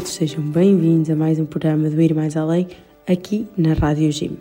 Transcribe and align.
todos, 0.00 0.12
sejam 0.12 0.42
bem-vindos 0.42 1.10
a 1.10 1.14
mais 1.14 1.38
um 1.38 1.44
programa 1.44 1.90
do 1.90 2.00
Ir 2.00 2.14
Mais 2.14 2.34
Além, 2.34 2.66
aqui 3.06 3.46
na 3.54 3.74
Rádio 3.74 4.10
Gym. 4.10 4.38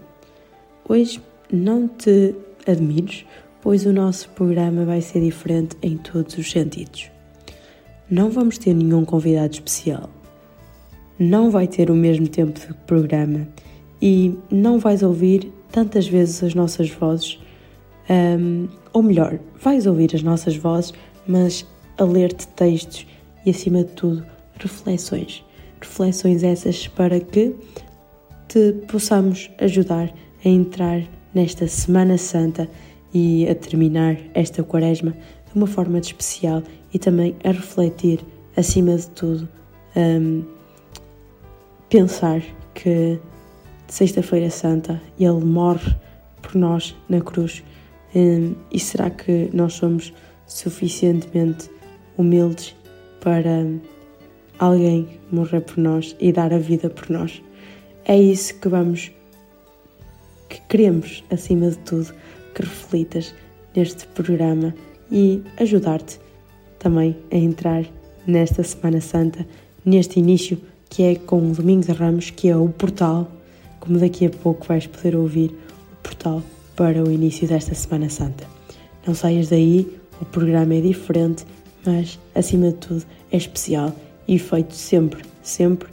Hoje 0.87 1.21
não 1.51 1.85
te 1.85 2.33
admires, 2.65 3.25
pois 3.61 3.85
o 3.85 3.91
nosso 3.91 4.29
programa 4.29 4.85
vai 4.85 5.01
ser 5.01 5.19
diferente 5.19 5.75
em 5.81 5.97
todos 5.97 6.37
os 6.37 6.49
sentidos. 6.49 7.11
Não 8.09 8.29
vamos 8.29 8.57
ter 8.57 8.73
nenhum 8.73 9.03
convidado 9.03 9.53
especial, 9.53 10.09
não 11.17 11.51
vai 11.51 11.67
ter 11.67 11.91
o 11.91 11.95
mesmo 11.95 12.27
tempo 12.29 12.57
de 12.57 12.73
programa 12.85 13.45
e 14.01 14.37
não 14.49 14.79
vais 14.79 15.03
ouvir 15.03 15.51
tantas 15.71 16.07
vezes 16.07 16.41
as 16.41 16.53
nossas 16.53 16.89
vozes, 16.89 17.37
um, 18.09 18.69
ou 18.93 19.03
melhor, 19.03 19.37
vais 19.61 19.85
ouvir 19.85 20.15
as 20.15 20.23
nossas 20.23 20.55
vozes, 20.55 20.93
mas 21.27 21.65
a 21.97 22.03
ler-te 22.05 22.47
textos 22.47 23.05
e, 23.45 23.49
acima 23.49 23.83
de 23.83 23.91
tudo, 23.91 24.25
reflexões. 24.57 25.43
Reflexões 25.81 26.43
essas 26.43 26.87
para 26.87 27.19
que 27.19 27.55
te 28.47 28.73
possamos 28.87 29.49
ajudar 29.59 30.13
a 30.43 30.49
entrar 30.49 31.03
nesta 31.33 31.67
Semana 31.67 32.17
Santa 32.17 32.69
e 33.13 33.47
a 33.47 33.55
terminar 33.55 34.17
esta 34.33 34.63
Quaresma 34.63 35.11
de 35.11 35.55
uma 35.55 35.67
forma 35.67 35.99
de 35.99 36.07
especial 36.07 36.63
e 36.93 36.99
também 36.99 37.35
a 37.43 37.51
refletir, 37.51 38.19
acima 38.55 38.95
de 38.95 39.07
tudo, 39.09 39.47
um, 39.95 40.43
pensar 41.89 42.41
que 42.73 43.19
Sexta-feira 43.87 44.49
Santa 44.51 45.01
Ele 45.19 45.43
morre 45.43 45.95
por 46.41 46.55
nós 46.55 46.95
na 47.07 47.21
cruz. 47.21 47.63
Um, 48.15 48.55
e 48.71 48.79
será 48.79 49.09
que 49.09 49.49
nós 49.53 49.73
somos 49.73 50.13
suficientemente 50.45 51.69
humildes 52.17 52.75
para 53.21 53.65
alguém 54.59 55.07
morrer 55.31 55.61
por 55.61 55.77
nós 55.77 56.15
e 56.19 56.31
dar 56.31 56.53
a 56.53 56.57
vida 56.57 56.89
por 56.89 57.09
nós. 57.09 57.41
É 58.05 58.17
isso 58.17 58.59
que 58.59 58.67
vamos, 58.67 59.11
que 60.49 60.59
queremos, 60.67 61.23
acima 61.31 61.69
de 61.69 61.77
tudo, 61.77 62.13
que 62.53 62.61
reflitas 62.61 63.33
neste 63.75 64.05
programa 64.07 64.73
e 65.11 65.41
ajudar-te 65.57 66.19
também 66.77 67.15
a 67.31 67.37
entrar 67.37 67.85
nesta 68.27 68.63
Semana 68.63 69.01
Santa, 69.01 69.45
neste 69.85 70.19
início 70.19 70.59
que 70.89 71.03
é 71.03 71.15
com 71.15 71.51
o 71.51 71.53
Domingos 71.53 71.85
de 71.85 71.93
Ramos, 71.93 72.31
que 72.31 72.49
é 72.49 72.57
o 72.57 72.67
portal, 72.69 73.29
como 73.79 73.99
daqui 73.99 74.25
a 74.25 74.29
pouco 74.29 74.65
vais 74.67 74.87
poder 74.87 75.15
ouvir, 75.15 75.55
o 75.93 75.95
portal 76.03 76.41
para 76.75 77.03
o 77.03 77.11
início 77.11 77.47
desta 77.47 77.75
Semana 77.75 78.09
Santa. 78.09 78.45
Não 79.05 79.13
saias 79.13 79.49
daí, 79.49 79.87
o 80.19 80.25
programa 80.25 80.73
é 80.73 80.81
diferente, 80.81 81.45
mas 81.85 82.19
acima 82.33 82.67
de 82.69 82.75
tudo 82.75 83.05
é 83.31 83.37
especial 83.37 83.93
e 84.29 84.37
feito 84.37 84.75
sempre, 84.75 85.23
sempre 85.41 85.89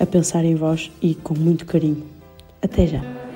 a 0.00 0.06
pensar 0.06 0.42
em 0.42 0.54
vós 0.54 0.90
e 1.02 1.14
com 1.14 1.34
muito 1.34 1.66
carinho. 1.66 2.02
Até 2.62 2.86
já! 2.86 3.27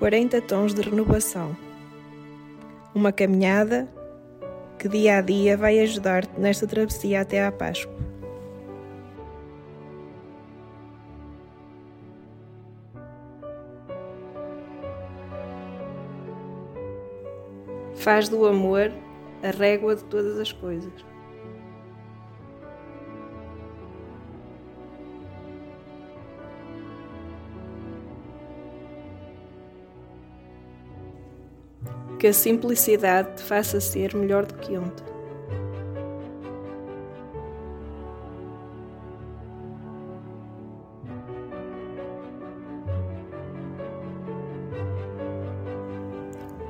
40 0.00 0.40
tons 0.40 0.72
de 0.72 0.80
renovação. 0.80 1.54
Uma 2.94 3.12
caminhada 3.12 3.86
que 4.78 4.88
dia 4.88 5.18
a 5.18 5.20
dia 5.20 5.58
vai 5.58 5.78
ajudar-te 5.78 6.40
nesta 6.40 6.66
travessia 6.66 7.20
até 7.20 7.44
à 7.44 7.52
Páscoa. 7.52 7.94
Faz 17.96 18.26
do 18.30 18.46
amor 18.46 18.90
a 19.42 19.50
régua 19.50 19.94
de 19.94 20.04
todas 20.04 20.38
as 20.38 20.50
coisas. 20.50 21.09
Que 32.20 32.26
a 32.26 32.34
simplicidade 32.34 33.38
te 33.38 33.42
faça 33.42 33.80
ser 33.80 34.14
melhor 34.14 34.44
do 34.44 34.52
que 34.56 34.76
ontem. 34.76 35.02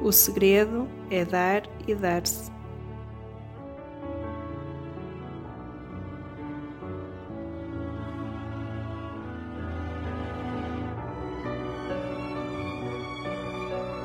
O 0.00 0.12
segredo 0.12 0.88
é 1.10 1.24
dar 1.24 1.64
e 1.88 1.96
dar-se. 1.96 2.59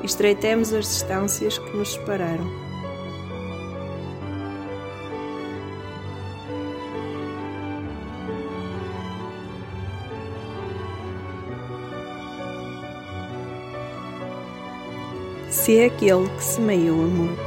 Estreitemos 0.06 0.72
as 0.72 0.84
distâncias 0.84 1.58
que 1.58 1.76
nos 1.76 1.94
separaram. 1.94 2.46
Se 15.50 15.78
é 15.78 15.86
aquele 15.86 16.28
que 16.28 16.44
semeia 16.44 16.92
o 16.92 17.02
amor. 17.02 17.45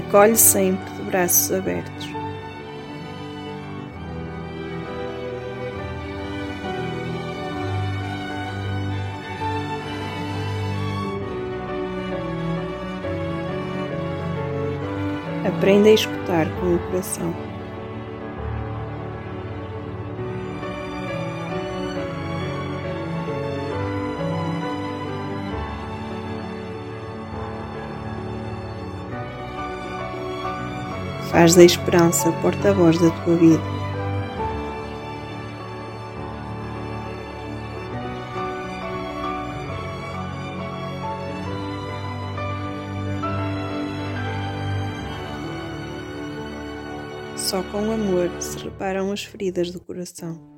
Acolhe 0.00 0.36
sempre 0.36 0.90
de 0.94 1.02
braços 1.02 1.52
abertos. 1.52 2.08
Aprenda 15.46 15.88
a 15.88 15.92
escutar 15.92 16.46
com 16.58 16.74
o 16.74 16.78
coração. 16.90 17.49
Faz 31.30 31.54
da 31.54 31.62
esperança 31.62 32.32
porta-voz 32.42 32.98
da 33.00 33.10
tua 33.22 33.36
vida. 33.36 33.62
Só 47.36 47.62
com 47.64 47.92
amor 47.92 48.30
se 48.40 48.58
reparam 48.58 49.12
as 49.12 49.24
feridas 49.24 49.70
do 49.70 49.80
coração. 49.80 50.49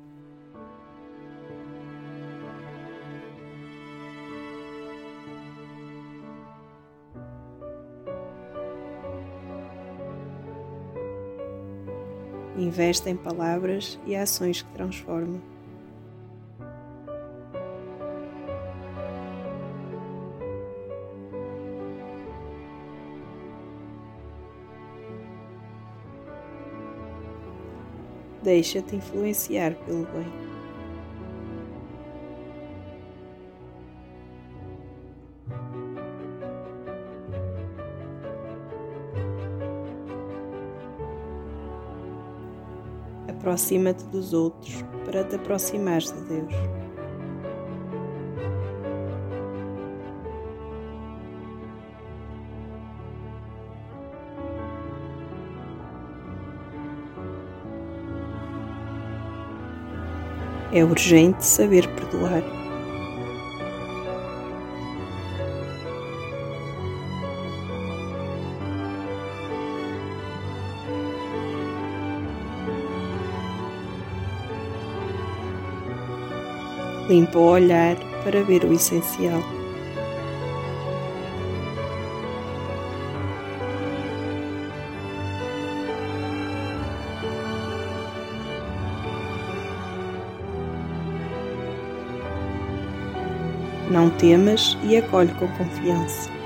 Investe 12.73 13.07
em 13.07 13.15
palavras 13.15 13.99
e 14.03 14.15
ações 14.15 14.63
que 14.63 14.73
transformam. 14.73 15.39
Deixa-te 28.41 28.95
influenciar 28.95 29.75
pelo 29.85 30.07
bem. 30.07 30.52
Aproxima-te 43.53 44.03
dos 44.05 44.33
outros 44.33 44.83
para 45.05 45.23
te 45.23 45.35
aproximares 45.35 46.11
de 46.11 46.21
Deus. 46.21 46.53
É 60.71 60.83
urgente 60.83 61.45
saber 61.45 61.87
perdoar. 61.93 62.62
Limpa 77.07 77.37
o 77.37 77.49
olhar 77.49 77.95
para 78.23 78.43
ver 78.43 78.63
o 78.63 78.73
essencial. 78.73 79.41
Não 93.89 94.09
temas 94.09 94.75
e 94.83 94.97
acolhe 94.97 95.31
com 95.33 95.47
confiança. 95.49 96.42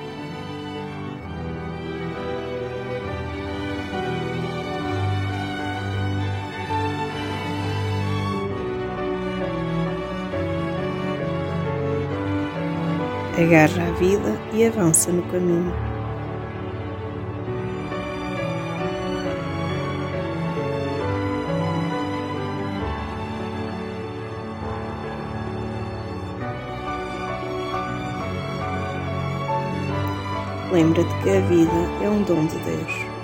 Agarra 13.37 13.87
a 13.87 13.91
vida 13.91 14.35
e 14.51 14.65
avança 14.65 15.11
no 15.11 15.21
caminho. 15.23 15.71
Lembra-te 30.71 31.13
que 31.23 31.29
a 31.29 31.39
vida 31.41 31.71
é 32.03 32.09
um 32.09 32.23
dom 32.23 32.45
de 32.45 32.57
Deus. 32.59 33.16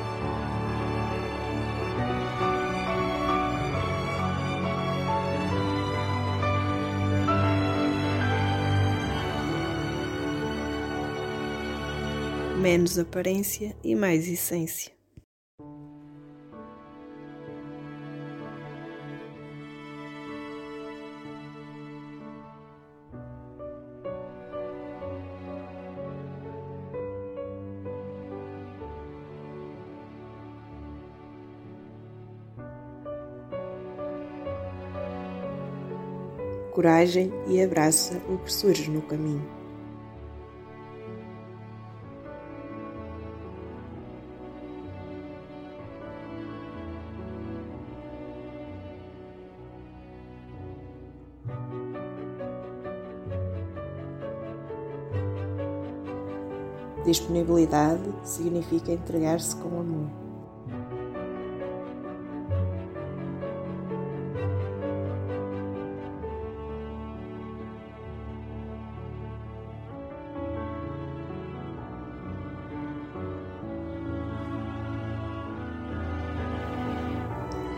menos 12.64 12.98
aparência 12.98 13.76
e 13.84 13.94
mais 13.94 14.26
essência. 14.26 14.94
coragem 36.72 37.32
e 37.48 37.62
abraça 37.62 38.20
o 38.28 38.38
que 38.40 38.52
surge 38.52 38.90
no 38.90 39.04
caminho. 39.04 39.63
Disponibilidade 57.06 58.02
significa 58.24 58.94
entregar-se 58.94 59.56
com 59.58 59.80
amor. 59.80 60.24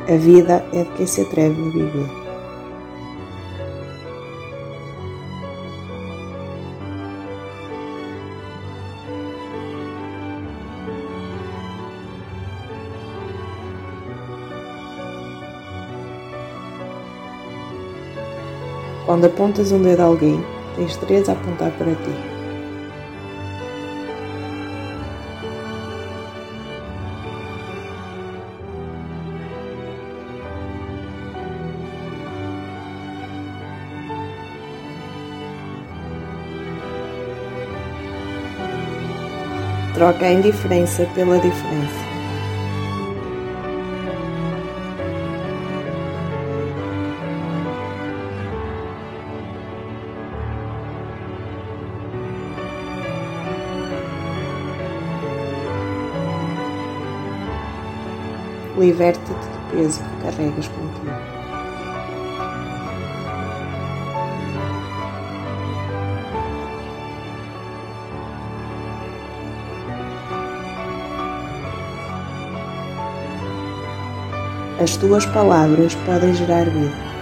A 0.07 0.17
vida 0.17 0.63
é 0.71 0.83
de 0.83 0.91
quem 0.91 1.07
se 1.07 1.21
atreve 1.21 1.59
a 1.59 1.71
viver. 1.71 2.24
Quando 19.15 19.27
apontas 19.27 19.71
um 19.71 19.81
dedo 19.81 20.01
a 20.01 20.03
alguém, 20.07 20.43
tens 20.75 20.97
três 20.97 21.29
a 21.29 21.31
apontar 21.31 21.71
para 21.71 21.95
ti. 21.95 22.11
Troca 39.93 40.25
a 40.25 40.33
indiferença 40.33 41.05
pela 41.15 41.39
diferença. 41.39 42.14
Liberta-te 58.85 59.31
do 59.31 59.71
peso 59.71 60.03
que 60.03 60.23
carregas 60.23 60.67
contigo. 60.67 61.11
As 74.79 74.95
tuas 74.97 75.25
palavras 75.25 75.95
podem 76.05 76.35
gerar 76.35 76.69
vida. 76.69 77.14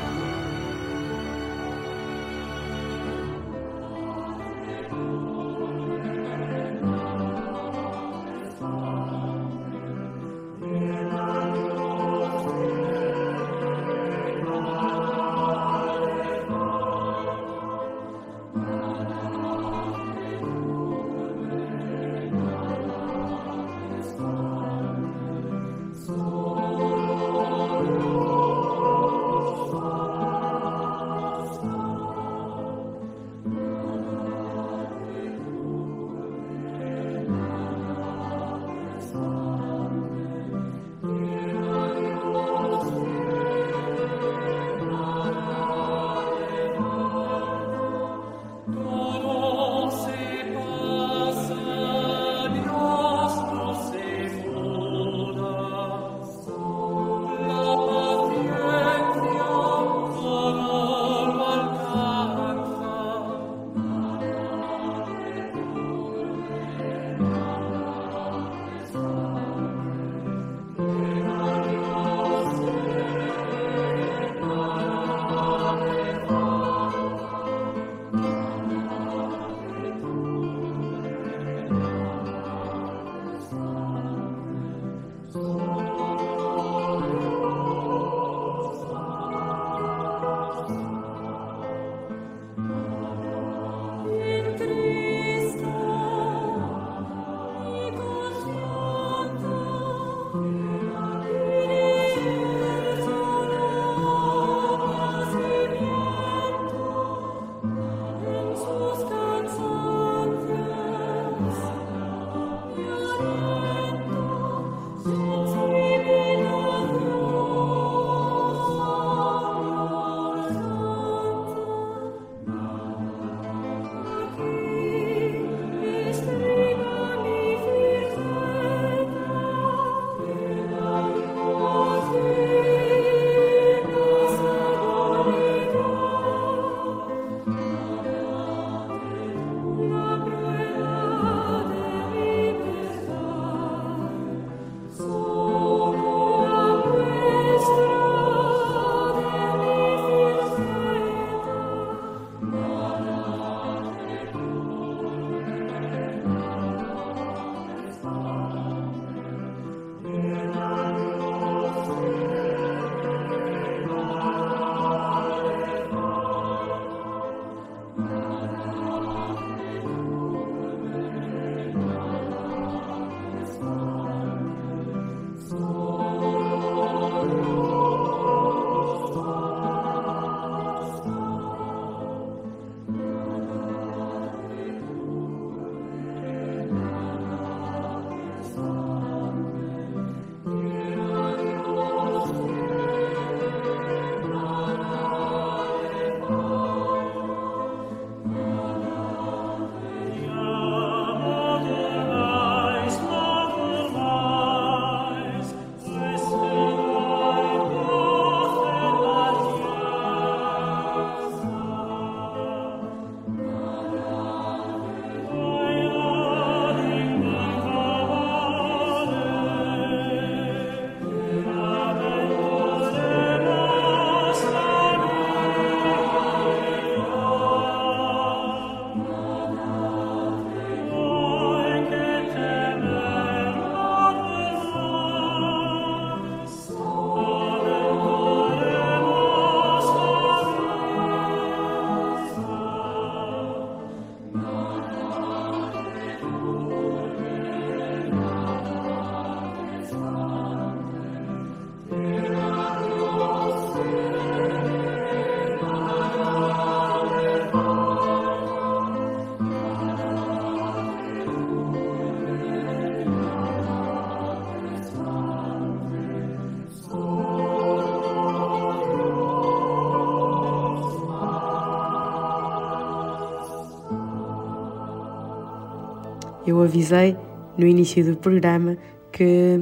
Eu 276.45 276.61
avisei 276.61 277.15
no 277.57 277.65
início 277.65 278.03
do 278.03 278.17
programa 278.17 278.77
que 279.11 279.61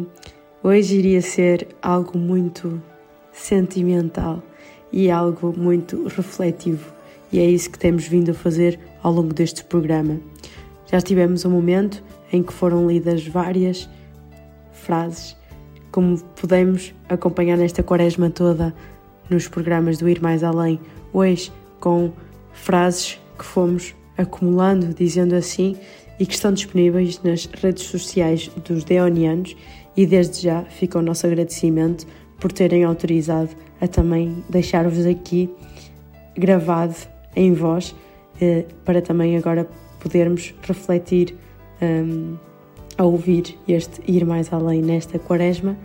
hoje 0.63 0.98
iria 0.98 1.22
ser 1.22 1.67
algo 1.82 2.17
muito 2.17 2.82
sentimental 3.32 4.41
e 4.91 5.10
algo 5.10 5.54
muito 5.58 6.08
refletivo, 6.08 6.91
e 7.32 7.39
é 7.39 7.46
isso 7.46 7.70
que 7.70 7.80
temos 7.80 8.08
vindo 8.08 8.32
a 8.32 8.34
fazer 8.34 8.80
ao 9.02 9.13
longo 9.13 9.34
deste 9.34 9.63
programa. 9.63 10.20
Já 10.88 11.00
tivemos 11.00 11.46
um 11.46 11.50
momento 11.50 12.04
em 12.32 12.44
que 12.44 12.52
foram 12.52 12.88
lidas 12.88 13.26
várias 13.26 13.89
frases, 14.72 15.38
como 15.91 16.17
podemos 16.39 16.94
acompanhar 17.08 17.58
nesta 17.58 17.84
quaresma 17.84 18.30
toda 18.30 18.74
nos 19.30 19.48
programas 19.48 19.98
do 19.98 20.10
Ir 20.10 20.22
Mais 20.22 20.44
Além, 20.44 20.80
hoje 21.13 21.52
com 21.80 22.12
frases 22.52 23.20
que 23.38 23.46
fomos 23.46 23.96
acumulando, 24.17 24.94
dizendo 24.94 25.36
assim, 25.36 25.78
e 26.21 26.25
que 26.27 26.36
estão 26.36 26.53
disponíveis 26.53 27.19
nas 27.23 27.47
redes 27.47 27.86
sociais 27.86 28.47
dos 28.63 28.84
Deonianos 28.84 29.57
e 29.97 30.05
desde 30.05 30.43
já 30.43 30.62
fica 30.65 30.99
o 30.99 31.01
nosso 31.01 31.25
agradecimento 31.25 32.05
por 32.39 32.51
terem 32.51 32.84
autorizado 32.84 33.49
a 33.81 33.88
também 33.88 34.43
deixar-vos 34.47 35.07
aqui 35.07 35.49
gravado 36.38 36.95
em 37.36 37.53
voz 37.53 37.95
eh, 38.39 38.65
para 38.86 39.01
também 39.01 39.36
agora 39.36 39.67
podermos 39.99 40.53
refletir 40.62 41.36
um, 41.81 42.36
a 42.99 43.03
ouvir 43.03 43.57
este 43.67 43.99
ir 44.07 44.23
mais 44.23 44.53
além 44.53 44.79
nesta 44.79 45.17
quaresma. 45.17 45.75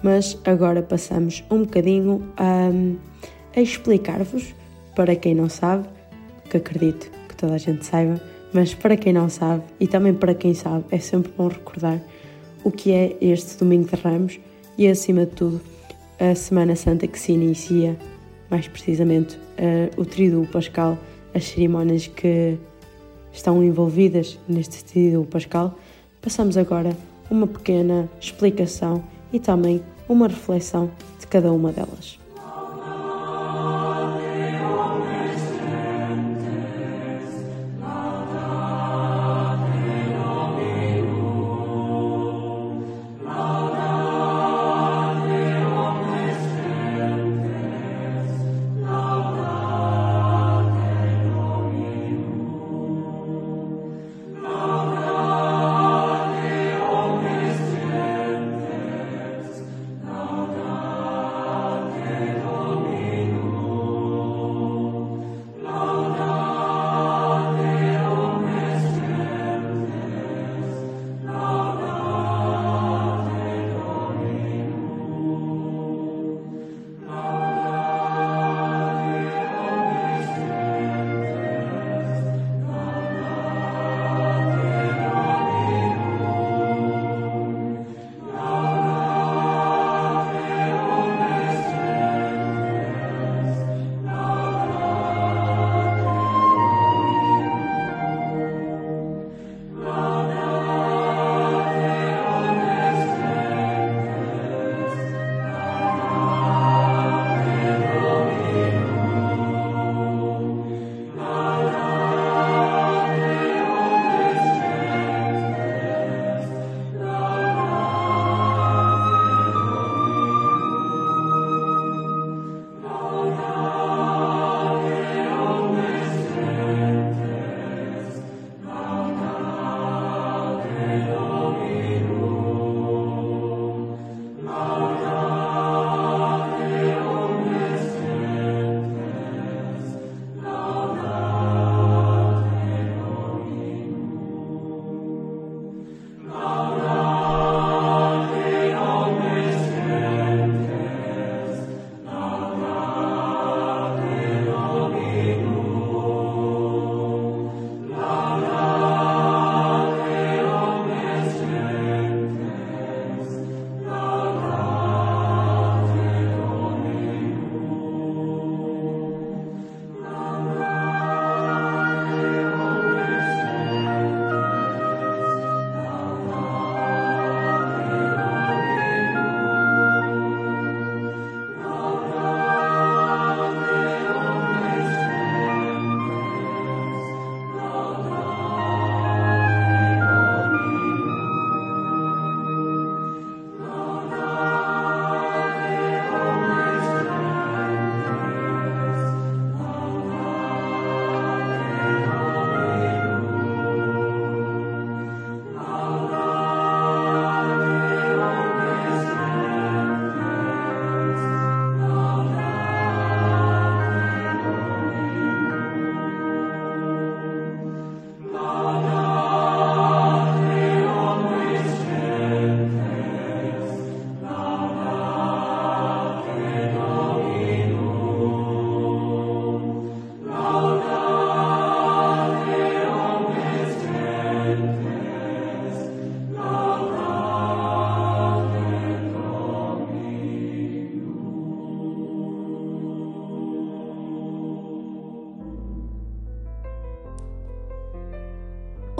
Mas 0.00 0.38
agora 0.44 0.80
passamos 0.80 1.42
um 1.50 1.64
bocadinho 1.64 2.22
a, 2.36 2.70
a 3.56 3.60
explicar-vos, 3.60 4.54
para 4.94 5.16
quem 5.16 5.34
não 5.34 5.48
sabe, 5.48 5.88
que 6.48 6.56
acredito 6.56 7.10
que 7.28 7.34
toda 7.34 7.54
a 7.54 7.58
gente 7.58 7.84
saiba, 7.84 8.20
mas 8.52 8.74
para 8.74 8.96
quem 8.96 9.12
não 9.12 9.28
sabe 9.28 9.62
e 9.78 9.86
também 9.86 10.14
para 10.14 10.34
quem 10.34 10.54
sabe, 10.54 10.84
é 10.90 10.98
sempre 10.98 11.32
bom 11.36 11.48
recordar 11.48 12.00
o 12.64 12.70
que 12.70 12.92
é 12.92 13.16
este 13.20 13.58
Domingo 13.58 13.88
de 13.88 14.00
Ramos 14.02 14.40
e, 14.76 14.88
acima 14.88 15.24
de 15.24 15.32
tudo, 15.32 15.60
a 16.18 16.34
Semana 16.34 16.74
Santa 16.74 17.06
que 17.06 17.18
se 17.18 17.32
inicia, 17.32 17.96
mais 18.50 18.66
precisamente 18.66 19.36
uh, 19.36 20.00
o 20.00 20.04
Tríduo 20.04 20.46
Pascal, 20.46 20.98
as 21.34 21.44
cerimónias 21.44 22.06
que 22.06 22.58
estão 23.32 23.62
envolvidas 23.62 24.38
neste 24.48 24.84
Tríduo 24.84 25.24
Pascal. 25.24 25.78
Passamos 26.20 26.56
agora 26.56 26.96
uma 27.30 27.46
pequena 27.46 28.08
explicação 28.20 29.04
e 29.32 29.38
também 29.38 29.82
uma 30.08 30.28
reflexão 30.28 30.90
de 31.20 31.26
cada 31.26 31.52
uma 31.52 31.72
delas. 31.72 32.18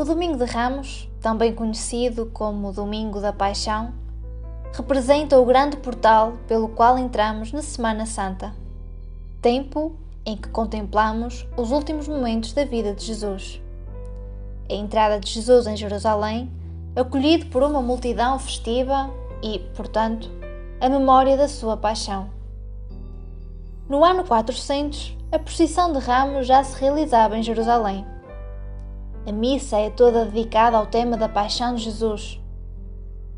Domingo 0.07 0.39
de 0.39 0.45
Ramos, 0.45 1.09
também 1.21 1.53
conhecido 1.53 2.27
como 2.33 2.73
Domingo 2.73 3.21
da 3.21 3.33
Paixão, 3.33 3.93
representa 4.73 5.37
o 5.37 5.45
grande 5.45 5.77
portal 5.79 6.35
pelo 6.47 6.69
qual 6.69 6.97
entramos 6.97 7.51
na 7.51 7.61
Semana 7.61 8.07
Santa, 8.07 8.55
tempo 9.43 9.97
em 10.25 10.37
que 10.37 10.49
contemplamos 10.49 11.45
os 11.57 11.73
últimos 11.73 12.07
momentos 12.07 12.53
da 12.53 12.65
vida 12.65 12.95
de 12.95 13.05
Jesus. 13.05 13.61
A 14.71 14.75
entrada 14.75 15.19
de 15.19 15.29
Jesus 15.29 15.67
em 15.67 15.77
Jerusalém, 15.77 16.49
acolhido 16.95 17.47
por 17.47 17.65
uma 17.65 17.83
multidão 17.83 18.39
festiva 18.39 19.11
e, 19.43 19.59
portanto, 19.75 20.31
a 20.81 20.89
memória 20.89 21.37
da 21.37 21.49
sua 21.49 21.77
paixão. 21.77 22.31
No 23.89 24.05
ano 24.05 24.23
400, 24.23 25.17
a 25.33 25.39
procissão 25.41 25.93
de 25.93 25.99
Ramos 25.99 26.47
já 26.47 26.63
se 26.63 26.81
realizava 26.81 27.37
em 27.37 27.43
Jerusalém. 27.43 28.07
A 29.27 29.33
missa 29.33 29.77
é 29.79 29.91
toda 29.91 30.25
dedicada 30.25 30.77
ao 30.77 30.87
tema 30.87 31.17
da 31.17 31.29
paixão 31.29 31.75
de 31.75 31.83
Jesus. 31.83 32.41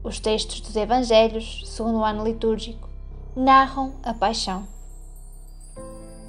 Os 0.05 0.21
textos 0.21 0.61
dos 0.61 0.77
Evangelhos, 0.77 1.63
segundo 1.65 2.01
o 2.01 2.05
ano 2.05 2.25
litúrgico, 2.25 2.91
narram 3.35 3.95
a 4.03 4.13
paixão. 4.13 4.69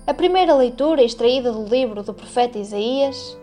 A 0.07 0.13
primeira 0.13 0.55
leitura, 0.55 1.03
extraída 1.03 1.51
do 1.51 1.65
livro 1.65 2.01
do 2.01 2.13
profeta 2.13 2.57
Isaías, 2.57 3.37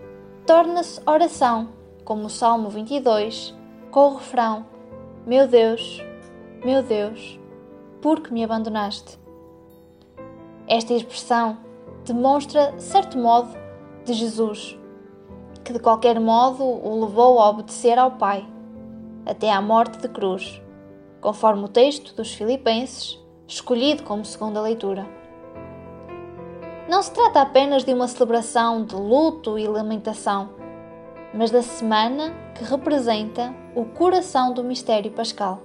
torna-se 0.46 1.02
oração, 1.06 1.68
como 2.02 2.24
o 2.24 2.30
Salmo 2.30 2.70
22, 2.70 3.54
com 3.90 4.12
o 4.12 4.16
refrão: 4.16 4.64
Meu 5.26 5.46
Deus, 5.46 6.02
meu 6.64 6.82
Deus, 6.82 7.38
por 8.00 8.20
que 8.20 8.32
me 8.32 8.42
abandonaste? 8.42 9.18
Esta 10.66 10.94
expressão 10.94 11.58
demonstra 12.06 12.74
certo 12.78 13.18
modo 13.18 13.54
de 14.06 14.14
Jesus, 14.14 14.78
que 15.66 15.72
de 15.72 15.80
qualquer 15.80 16.20
modo 16.20 16.62
o 16.62 17.04
levou 17.04 17.40
a 17.40 17.50
obedecer 17.50 17.98
ao 17.98 18.12
Pai, 18.12 18.46
até 19.26 19.50
à 19.50 19.60
morte 19.60 19.98
de 19.98 20.08
cruz, 20.08 20.62
conforme 21.20 21.64
o 21.64 21.68
texto 21.68 22.14
dos 22.14 22.32
Filipenses, 22.32 23.18
escolhido 23.48 24.04
como 24.04 24.24
segunda 24.24 24.60
leitura. 24.62 25.04
Não 26.88 27.02
se 27.02 27.10
trata 27.10 27.40
apenas 27.40 27.82
de 27.82 27.92
uma 27.92 28.06
celebração 28.06 28.84
de 28.84 28.94
luto 28.94 29.58
e 29.58 29.66
lamentação, 29.66 30.50
mas 31.34 31.50
da 31.50 31.62
semana 31.62 32.32
que 32.54 32.62
representa 32.62 33.52
o 33.74 33.84
coração 33.84 34.54
do 34.54 34.62
mistério 34.62 35.10
pascal, 35.10 35.62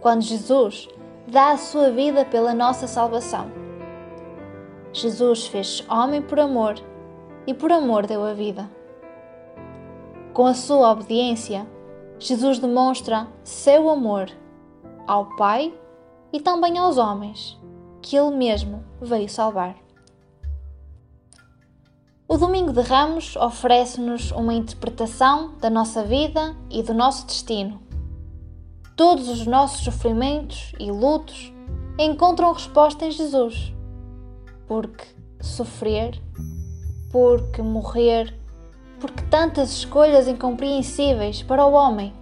quando 0.00 0.22
Jesus 0.22 0.88
dá 1.28 1.52
a 1.52 1.56
sua 1.56 1.92
vida 1.92 2.24
pela 2.24 2.52
nossa 2.52 2.88
salvação. 2.88 3.52
Jesus 4.92 5.46
fez 5.46 5.84
homem 5.88 6.20
por 6.20 6.40
amor 6.40 6.74
e 7.46 7.54
por 7.54 7.70
amor 7.70 8.04
deu 8.04 8.24
a 8.24 8.32
vida. 8.34 8.81
Com 10.32 10.46
a 10.46 10.54
sua 10.54 10.90
obediência, 10.90 11.66
Jesus 12.18 12.58
demonstra 12.58 13.28
seu 13.44 13.90
amor 13.90 14.30
ao 15.06 15.26
Pai 15.36 15.74
e 16.32 16.40
também 16.40 16.78
aos 16.78 16.96
homens, 16.96 17.60
que 18.00 18.16
Ele 18.16 18.34
mesmo 18.34 18.82
veio 18.98 19.28
salvar. 19.28 19.76
O 22.26 22.38
Domingo 22.38 22.72
de 22.72 22.80
Ramos 22.80 23.36
oferece-nos 23.36 24.30
uma 24.30 24.54
interpretação 24.54 25.54
da 25.60 25.68
nossa 25.68 26.02
vida 26.02 26.56
e 26.70 26.82
do 26.82 26.94
nosso 26.94 27.26
destino. 27.26 27.82
Todos 28.96 29.28
os 29.28 29.46
nossos 29.46 29.84
sofrimentos 29.84 30.72
e 30.80 30.90
lutos 30.90 31.52
encontram 31.98 32.54
resposta 32.54 33.04
em 33.04 33.10
Jesus. 33.10 33.74
Porque 34.66 35.04
sofrer, 35.42 36.18
porque 37.10 37.60
morrer, 37.60 38.41
porque 39.02 39.22
tantas 39.24 39.70
escolhas 39.70 40.26
incompreensíveis 40.26 41.42
para 41.42 41.66
o 41.66 41.72
homem. 41.72 42.14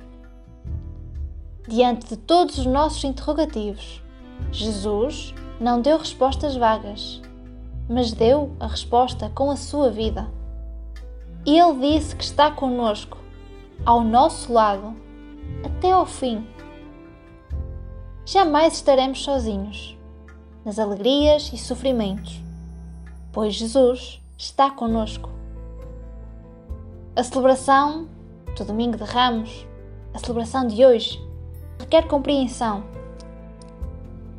Diante 1.68 2.08
de 2.08 2.16
todos 2.16 2.58
os 2.58 2.66
nossos 2.66 3.04
interrogativos, 3.04 4.02
Jesus 4.50 5.32
não 5.60 5.80
deu 5.80 5.96
respostas 5.96 6.56
vagas 6.56 7.20
mas 7.90 8.12
deu 8.12 8.54
a 8.60 8.68
resposta 8.68 9.28
com 9.30 9.50
a 9.50 9.56
sua 9.56 9.90
vida. 9.90 10.30
Ele 11.44 11.74
disse 11.80 12.14
que 12.14 12.22
está 12.22 12.48
conosco, 12.48 13.18
ao 13.84 14.04
nosso 14.04 14.52
lado, 14.52 14.94
até 15.64 15.90
ao 15.90 16.06
fim. 16.06 16.46
Jamais 18.24 18.74
estaremos 18.74 19.24
sozinhos, 19.24 19.98
nas 20.64 20.78
alegrias 20.78 21.52
e 21.52 21.58
sofrimentos, 21.58 22.40
pois 23.32 23.54
Jesus 23.54 24.22
está 24.38 24.70
conosco. 24.70 25.39
A 27.16 27.24
celebração 27.24 28.06
do 28.56 28.64
Domingo 28.64 28.96
de 28.96 29.02
Ramos, 29.02 29.66
a 30.14 30.18
celebração 30.18 30.64
de 30.68 30.86
hoje, 30.86 31.20
requer 31.80 32.06
compreensão. 32.06 32.84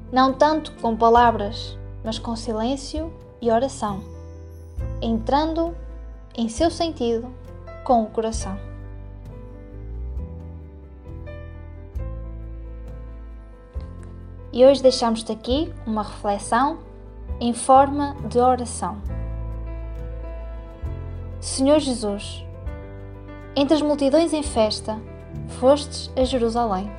Não 0.10 0.32
tanto 0.32 0.72
com 0.82 0.96
palavras, 0.96 1.78
mas 2.02 2.18
com 2.18 2.34
silêncio 2.34 3.14
e 3.42 3.52
oração, 3.52 4.02
entrando 5.02 5.76
em 6.34 6.48
seu 6.48 6.72
sentido 6.72 7.28
com 7.84 8.04
o 8.04 8.08
coração. 8.08 8.58
E 14.54 14.66
hoje 14.66 14.82
deixamos-te 14.82 15.32
aqui 15.32 15.74
uma 15.86 16.04
reflexão 16.04 16.80
em 17.38 17.54
forma 17.54 18.16
de 18.30 18.40
oração. 18.40 18.98
Senhor 21.42 21.80
Jesus, 21.80 22.46
entre 23.56 23.76
as 23.76 23.82
multidões 23.82 24.34
em 24.34 24.44
festa, 24.44 25.00
fostes 25.60 26.12
a 26.16 26.24
Jerusalém. 26.24 26.92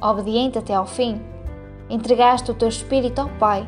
Obediente 0.00 0.58
até 0.58 0.74
ao 0.74 0.86
fim, 0.86 1.20
entregaste 1.88 2.50
o 2.50 2.54
teu 2.54 2.68
espírito 2.68 3.20
ao 3.20 3.28
Pai 3.30 3.66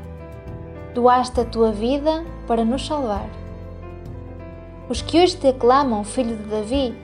doaste 0.98 1.40
a 1.40 1.44
tua 1.44 1.70
vida 1.70 2.24
para 2.46 2.64
nos 2.64 2.84
salvar. 2.84 3.28
Os 4.88 5.00
que 5.00 5.22
hoje 5.22 5.37
te 5.37 5.46
aclamam, 5.46 6.02
filho 6.02 6.37
de 6.37 6.42
Davi, 6.44 6.98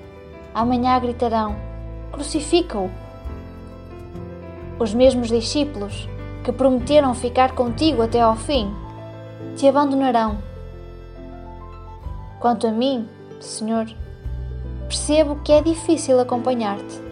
amanhã 0.53 0.99
gritarão: 0.99 1.55
Crucifica-o. 2.11 2.91
Os 4.81 4.93
mesmos 4.93 5.29
discípulos 5.29 6.09
que 6.43 6.51
prometeram 6.51 7.15
ficar 7.15 7.55
contigo 7.55 8.03
até 8.03 8.21
ao 8.21 8.35
fim 8.35 8.75
te 9.57 9.69
abandonarão. 9.69 10.39
Quanto 12.41 12.67
a 12.67 12.73
mim, 12.73 13.09
Senhor, 13.41 13.87
percebo 14.85 15.37
que 15.37 15.53
é 15.53 15.63
difícil 15.63 16.21
acompanhar-te. 16.21 17.03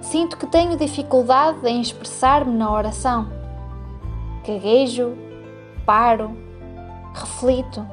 Sinto 0.00 0.36
que 0.36 0.46
tenho 0.46 0.76
dificuldade 0.76 1.66
em 1.66 1.80
expressar-me 1.80 2.56
na 2.56 2.70
oração. 2.72 3.28
Gaguejo 4.46 5.16
paro, 5.84 6.36
reflito. 7.14 7.84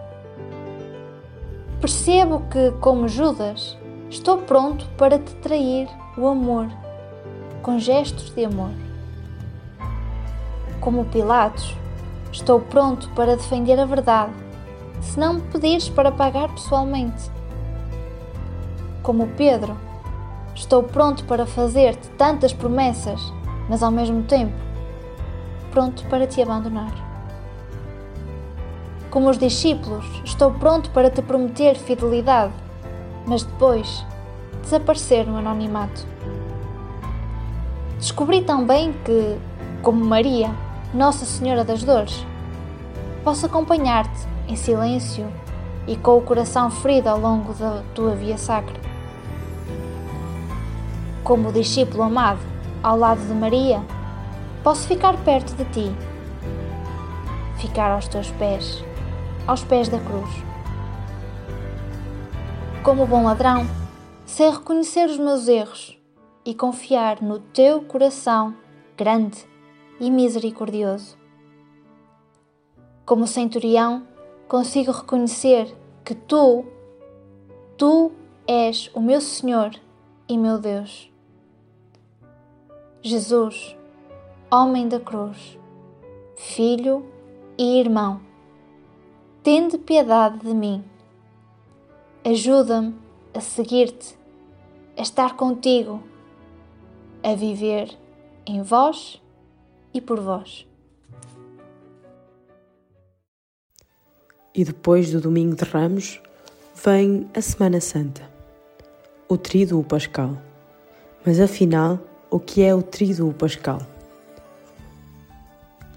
Percebo 1.82 2.43
que, 2.49 2.71
como 2.80 3.08
Judas, 3.08 3.77
estou 4.10 4.38
pronto 4.39 4.88
para 4.97 5.19
te 5.19 5.34
trair 5.36 5.88
o 6.17 6.27
amor, 6.27 6.67
com 7.62 7.80
gestos 7.80 8.30
de 8.32 8.45
amor. 8.45 8.71
Como 10.80 11.06
Pilatos, 11.06 11.75
estou 12.32 12.60
pronto 12.60 13.10
para 13.15 13.36
defender 13.36 13.80
a 13.80 13.86
verdade, 13.86 14.34
se 15.01 15.19
não 15.19 15.34
me 15.34 15.41
pedires 15.41 15.89
para 15.89 16.12
pagar 16.12 16.49
pessoalmente. 16.49 17.37
Como 19.08 19.26
Pedro, 19.38 19.78
estou 20.54 20.84
pronto 20.84 21.24
para 21.24 21.46
fazer-te 21.46 22.10
tantas 22.17 22.52
promessas, 22.52 23.22
mas 23.70 23.82
ao 23.82 23.89
mesmo 23.89 24.24
tempo, 24.24 24.52
pronto 25.72 26.04
para 26.10 26.28
te 26.28 26.41
abandonar. 26.41 26.91
Como 29.10 29.30
os 29.30 29.38
discípulos, 29.38 30.06
estou 30.26 30.52
pronto 30.52 30.89
para 30.89 31.10
te 31.10 31.22
prometer 31.22 31.78
fidelidade, 31.78 32.52
mas 33.26 33.43
depois 33.43 34.06
desaparecer 34.62 35.26
no 35.26 35.38
anonimato. 35.38 36.06
Descobri 37.98 38.41
também 38.41 38.91
que, 39.06 39.38
como 39.82 40.04
Maria, 40.04 40.54
Nossa 40.93 41.24
Senhora 41.24 41.63
das 41.63 41.82
Dores, 41.82 42.26
posso 43.24 43.46
acompanhar-te 43.46 44.28
em 44.50 44.58
silêncio 44.58 45.32
e 45.88 45.96
com 45.96 46.17
o 46.17 46.22
coração 46.22 46.70
ferido 46.70 47.08
ao 47.08 47.17
longo 47.17 47.54
da 47.54 47.82
tua 47.96 48.13
via 48.13 48.38
sacra. 48.38 48.87
Como 51.27 51.51
discípulo 51.51 52.03
amado 52.03 52.39
ao 52.81 52.97
lado 52.97 53.19
de 53.19 53.33
Maria, 53.33 53.81
posso 54.63 54.87
ficar 54.87 55.21
perto 55.25 55.53
de 55.57 55.65
ti, 55.65 55.91
ficar 57.59 57.91
aos 57.91 58.07
teus 58.07 58.31
pés 58.31 58.81
aos 59.45 59.61
pés 59.61 59.89
da 59.89 59.99
cruz. 59.99 60.29
Como 62.81 63.05
bom 63.05 63.25
ladrão, 63.25 63.67
sei 64.25 64.49
reconhecer 64.51 65.09
os 65.09 65.17
meus 65.17 65.49
erros 65.49 66.01
e 66.45 66.55
confiar 66.55 67.21
no 67.21 67.39
teu 67.39 67.81
coração 67.81 68.55
grande 68.95 69.45
e 69.99 70.09
misericordioso. 70.09 71.17
Como 73.05 73.27
centurião, 73.27 74.07
consigo 74.47 74.93
reconhecer 74.93 75.75
que 76.05 76.15
tu, 76.15 76.63
tu 77.77 78.13
és 78.47 78.89
o 78.93 79.01
meu 79.01 79.19
Senhor 79.19 79.71
e 80.29 80.37
meu 80.37 80.57
Deus. 80.57 81.16
Jesus, 83.01 83.77
homem 84.51 84.88
da 84.88 84.99
cruz, 84.99 85.57
filho 86.36 87.05
e 87.57 87.79
irmão, 87.79 88.19
tende 89.43 89.77
piedade 89.77 90.39
de 90.39 90.53
mim. 90.53 90.83
Ajuda-me 92.25 92.95
a 93.33 93.39
seguir-te, 93.39 94.17
a 94.97 95.01
estar 95.01 95.36
contigo, 95.36 96.03
a 97.23 97.36
viver 97.36 97.95
em 98.45 98.62
vós 98.62 99.21
e 99.93 100.01
por 100.01 100.19
vós. 100.19 100.67
E 104.53 104.63
depois 104.65 105.12
do 105.12 105.21
Domingo 105.21 105.55
de 105.55 105.63
Ramos, 105.65 106.19
vem 106.73 107.29
a 107.36 107.41
Semana 107.41 107.79
Santa, 107.79 108.27
o 109.29 109.38
Tríduo 109.38 109.83
Pascal. 109.83 110.36
Mas 111.23 111.39
afinal, 111.39 111.99
o 112.29 112.39
que 112.39 112.61
é 112.61 112.75
o 112.75 112.81
Tríduo 112.81 113.33
Pascal? 113.33 113.79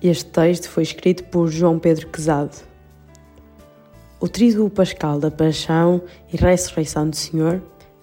Este 0.02 0.26
texto 0.26 0.68
foi 0.68 0.84
escrito 0.84 1.24
por 1.24 1.48
João 1.48 1.78
Pedro 1.78 2.06
Quezado. 2.08 2.56
O 4.20 4.28
Tríduo 4.28 4.70
Pascal 4.70 5.18
da 5.18 5.30
Paixão 5.30 6.00
e 6.32 6.36
Ressurreição 6.36 7.08
do 7.08 7.16
Senhor, 7.16 7.60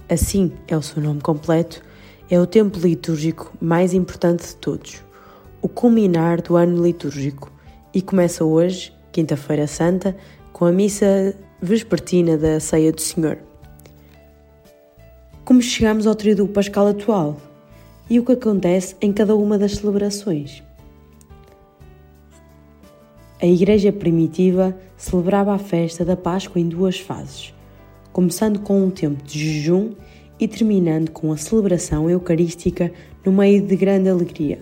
assim 0.10 0.52
é 0.68 0.76
o 0.76 0.82
seu 0.82 1.02
nome 1.02 1.22
completo, 1.22 1.82
é 2.30 2.40
o 2.40 2.46
tempo 2.46 2.78
litúrgico 2.80 3.54
mais 3.62 3.94
importante 3.94 4.48
de 4.48 4.56
todos, 4.58 5.04
o 5.62 5.70
culminar 5.70 6.42
do 6.42 6.56
ano 6.56 6.84
litúrgico, 6.84 7.52
e 7.94 8.02
começa 8.02 8.44
hoje, 8.44 8.94
Quinta-feira 9.12 9.66
Santa, 9.66 10.16
com 10.52 10.66
a 10.66 10.72
missa 10.72 11.34
vespertina 11.62 12.38
da 12.38 12.60
Ceia 12.60 12.92
do 12.92 13.02
Senhor. 13.02 13.40
Como 15.46 15.62
chegamos 15.62 16.06
ao 16.06 16.14
tríduo 16.14 16.48
pascal 16.48 16.88
atual 16.88 17.38
e 18.10 18.20
o 18.20 18.26
que 18.26 18.32
acontece 18.32 18.96
em 19.02 19.12
cada 19.12 19.36
uma 19.36 19.58
das 19.58 19.74
celebrações? 19.74 20.64
A 23.42 23.46
Igreja 23.46 23.92
primitiva 23.92 24.76
celebrava 24.96 25.54
a 25.54 25.60
festa 25.60 26.04
da 26.04 26.16
Páscoa 26.16 26.60
em 26.60 26.68
duas 26.68 27.00
fases, 27.00 27.54
começando 28.12 28.60
com 28.62 28.84
um 28.84 28.90
tempo 28.90 29.24
de 29.24 29.38
jejum 29.38 29.92
e 30.40 30.48
terminando 30.48 31.12
com 31.12 31.32
a 31.32 31.38
celebração 31.38 32.10
eucarística 32.10 32.92
no 33.26 33.32
meio 33.32 33.62
de 33.62 33.76
grande 33.76 34.10
alegria. 34.10 34.60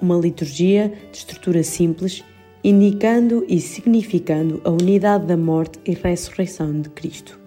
Uma 0.00 0.16
liturgia 0.16 0.92
de 1.10 1.18
estrutura 1.18 1.62
simples 1.62 2.22
indicando 2.62 3.44
e 3.48 3.58
significando 3.58 4.60
a 4.64 4.70
unidade 4.70 5.26
da 5.26 5.36
morte 5.36 5.80
e 5.86 5.94
ressurreição 5.94 6.80
de 6.80 6.90
Cristo. 6.90 7.39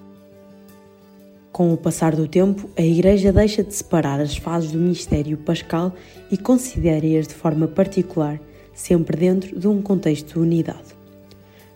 Com 1.54 1.72
o 1.72 1.78
passar 1.78 2.16
do 2.16 2.28
tempo, 2.28 2.68
a 2.76 2.82
Igreja 2.82 3.32
deixa 3.32 3.64
de 3.64 3.76
separar 3.76 4.20
as 4.20 4.36
fases 4.36 4.72
do 4.72 4.80
mistério 4.80 5.38
pascal 5.38 5.94
e 6.32 6.36
considera-as 6.36 7.28
de 7.28 7.36
forma 7.36 7.68
particular, 7.68 8.42
sempre 8.74 9.16
dentro 9.16 9.60
de 9.60 9.68
um 9.68 9.80
contexto 9.80 10.34
de 10.34 10.40
unidade. 10.40 10.98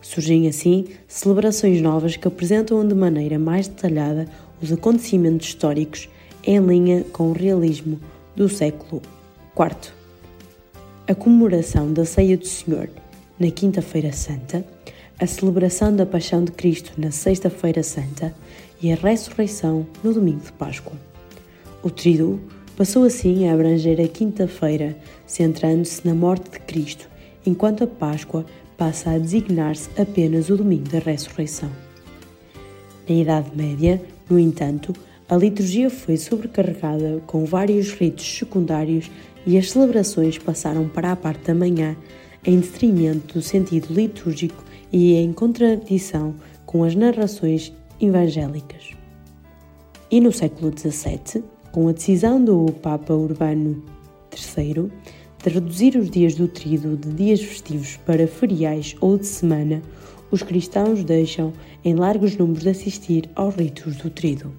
Surgem 0.02 0.48
assim 0.48 0.86
celebrações 1.08 1.80
novas 1.80 2.18
que 2.18 2.28
apresentam 2.28 2.88
de 2.88 2.96
maneira 2.96 3.38
mais 3.38 3.68
detalhada 3.68 4.28
os 4.60 4.72
acontecimentos 4.72 5.50
históricos 5.50 6.10
em 6.44 6.58
linha 6.58 7.06
com 7.14 7.30
o 7.30 7.34
realismo 7.34 8.00
do 8.36 8.50
século 8.50 9.00
IV. 9.56 9.94
A 11.08 11.14
comemoração 11.14 11.94
da 11.94 12.04
Ceia 12.04 12.36
do 12.36 12.48
Senhor 12.48 12.90
na 13.40 13.52
Quinta-feira 13.52 14.12
Santa, 14.12 14.66
a 15.20 15.28
celebração 15.28 15.96
da 15.96 16.06
Paixão 16.06 16.44
de 16.44 16.52
Cristo 16.52 16.94
na 16.98 17.12
Sexta-feira 17.12 17.84
Santa 17.84 18.34
e 18.82 18.92
a 18.92 18.96
ressurreição 18.96 19.86
no 20.04 20.14
Domingo 20.14 20.42
de 20.42 20.52
Páscoa. 20.52 20.94
O 21.84 21.90
Tríduo 21.90 22.40
passou 22.76 23.04
assim 23.04 23.48
a 23.48 23.54
abranger 23.54 24.00
a 24.00 24.08
Quinta-feira, 24.08 24.96
centrando-se 25.26 26.06
na 26.06 26.14
morte 26.14 26.52
de 26.52 26.60
Cristo, 26.60 27.10
enquanto 27.46 27.84
a 27.84 27.88
Páscoa 27.88 28.46
passa 28.78 29.12
a 29.12 29.18
designar-se 29.18 29.90
apenas 30.00 30.50
o 30.50 30.58
Domingo 30.58 30.90
da 30.90 31.00
Ressurreição. 31.00 31.72
Na 33.10 33.16
Idade 33.16 33.52
Média, 33.56 34.02
no 34.30 34.38
entanto, 34.38 34.94
a 35.30 35.36
liturgia 35.36 35.90
foi 35.90 36.18
sobrecarregada 36.18 37.22
com 37.26 37.46
vários 37.46 37.92
ritos 37.92 38.26
secundários 38.38 39.10
e 39.46 39.58
as 39.58 39.72
celebrações 39.72 40.38
passaram 40.38 40.88
para 40.88 41.12
a 41.12 41.16
parte 41.16 41.48
da 41.48 41.56
manhã, 41.56 41.98
em 42.46 42.60
detrimento 42.60 43.34
do 43.34 43.42
sentido 43.42 43.94
litúrgico 43.94 44.64
e 44.92 45.16
em 45.16 45.34
contradição 45.34 46.36
com 46.66 46.84
as 46.84 46.96
narrações 46.96 47.74
evangélicas. 48.00 48.92
E 50.10 50.22
no 50.22 50.32
século 50.32 50.72
XVII, 50.78 51.44
com 51.72 51.88
a 51.88 51.92
decisão 51.92 52.44
do 52.44 52.72
Papa 52.82 53.14
Urbano 53.14 53.84
III 54.32 54.90
de 55.44 55.50
reduzir 55.50 55.96
os 55.96 56.10
dias 56.10 56.36
do 56.36 56.48
trido 56.48 56.98
de 56.98 57.14
dias 57.14 57.42
festivos 57.42 57.98
para 57.98 58.28
feriais 58.28 58.96
ou 59.00 59.18
de 59.18 59.26
semana, 59.26 59.82
os 60.32 60.44
cristãos 60.44 61.04
deixam 61.04 61.54
em 61.84 61.96
largos 61.96 62.36
números 62.36 62.64
de 62.64 62.70
assistir 62.70 63.30
aos 63.36 63.56
ritos 63.56 63.96
do 63.98 64.10
trido. 64.10 64.52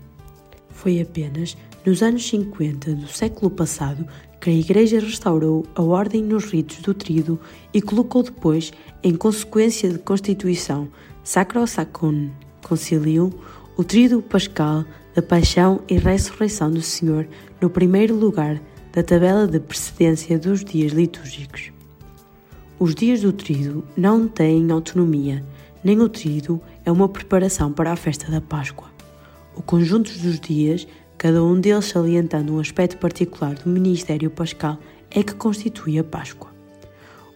Foi 0.70 1.01
apenas 1.01 1.57
nos 1.85 2.03
anos 2.03 2.29
50 2.29 2.94
do 2.94 3.09
século 3.09 3.51
passado 3.51 4.07
que 4.40 4.51
a 4.51 4.53
Igreja 4.53 5.01
restaurou 5.01 5.64
a 5.74 5.83
ordem 5.83 6.22
nos 6.22 6.44
ritos 6.44 6.79
do 6.79 6.94
trido 6.94 7.40
e 7.74 7.83
colocou 7.83 8.22
depois, 8.22 8.72
em 9.03 9.14
consequência 9.14 9.90
de 9.90 9.98
Constituição 9.98 10.88
Sacro 11.24 11.66
Concilium, 12.62 13.31
o 13.77 13.85
trido 13.85 14.23
pascal 14.23 14.85
da 15.14 15.23
Paixão 15.23 15.81
e 15.88 15.97
Ressurreição 15.97 16.71
do 16.71 16.83
Senhor 16.83 17.27
no 17.61 17.71
primeiro 17.71 18.14
lugar 18.14 18.61
da 18.92 19.03
tabela 19.03 19.47
de 19.47 19.61
precedência 19.61 20.38
dos 20.38 20.64
dias 20.64 20.92
litúrgicos. 20.92 21.73
Os 22.79 22.94
dias 22.94 23.23
do 23.23 23.33
trido 23.33 23.85
não 23.97 24.29
têm 24.29 24.71
autonomia, 24.71 25.44
nem 25.83 26.01
o 26.01 26.09
trido 26.09 26.61
é 26.85 26.92
uma 26.92 27.09
preparação 27.09 27.73
para 27.73 27.92
a 27.92 27.97
festa 27.97 28.31
da 28.31 28.40
Páscoa. 28.40 28.88
O 29.55 29.62
conjunto 29.62 30.11
dos 30.18 30.38
dias 30.38 30.87
cada 31.18 31.42
um 31.42 31.61
deles 31.61 31.87
salientando 31.87 32.55
um 32.55 32.61
aspecto 32.61 32.97
particular 32.97 33.55
do 33.57 33.68
ministério 33.68 34.31
pascal, 34.31 34.79
é 35.11 35.23
que 35.23 35.35
constitui 35.35 35.99
a 35.99 36.05
Páscoa. 36.05 36.49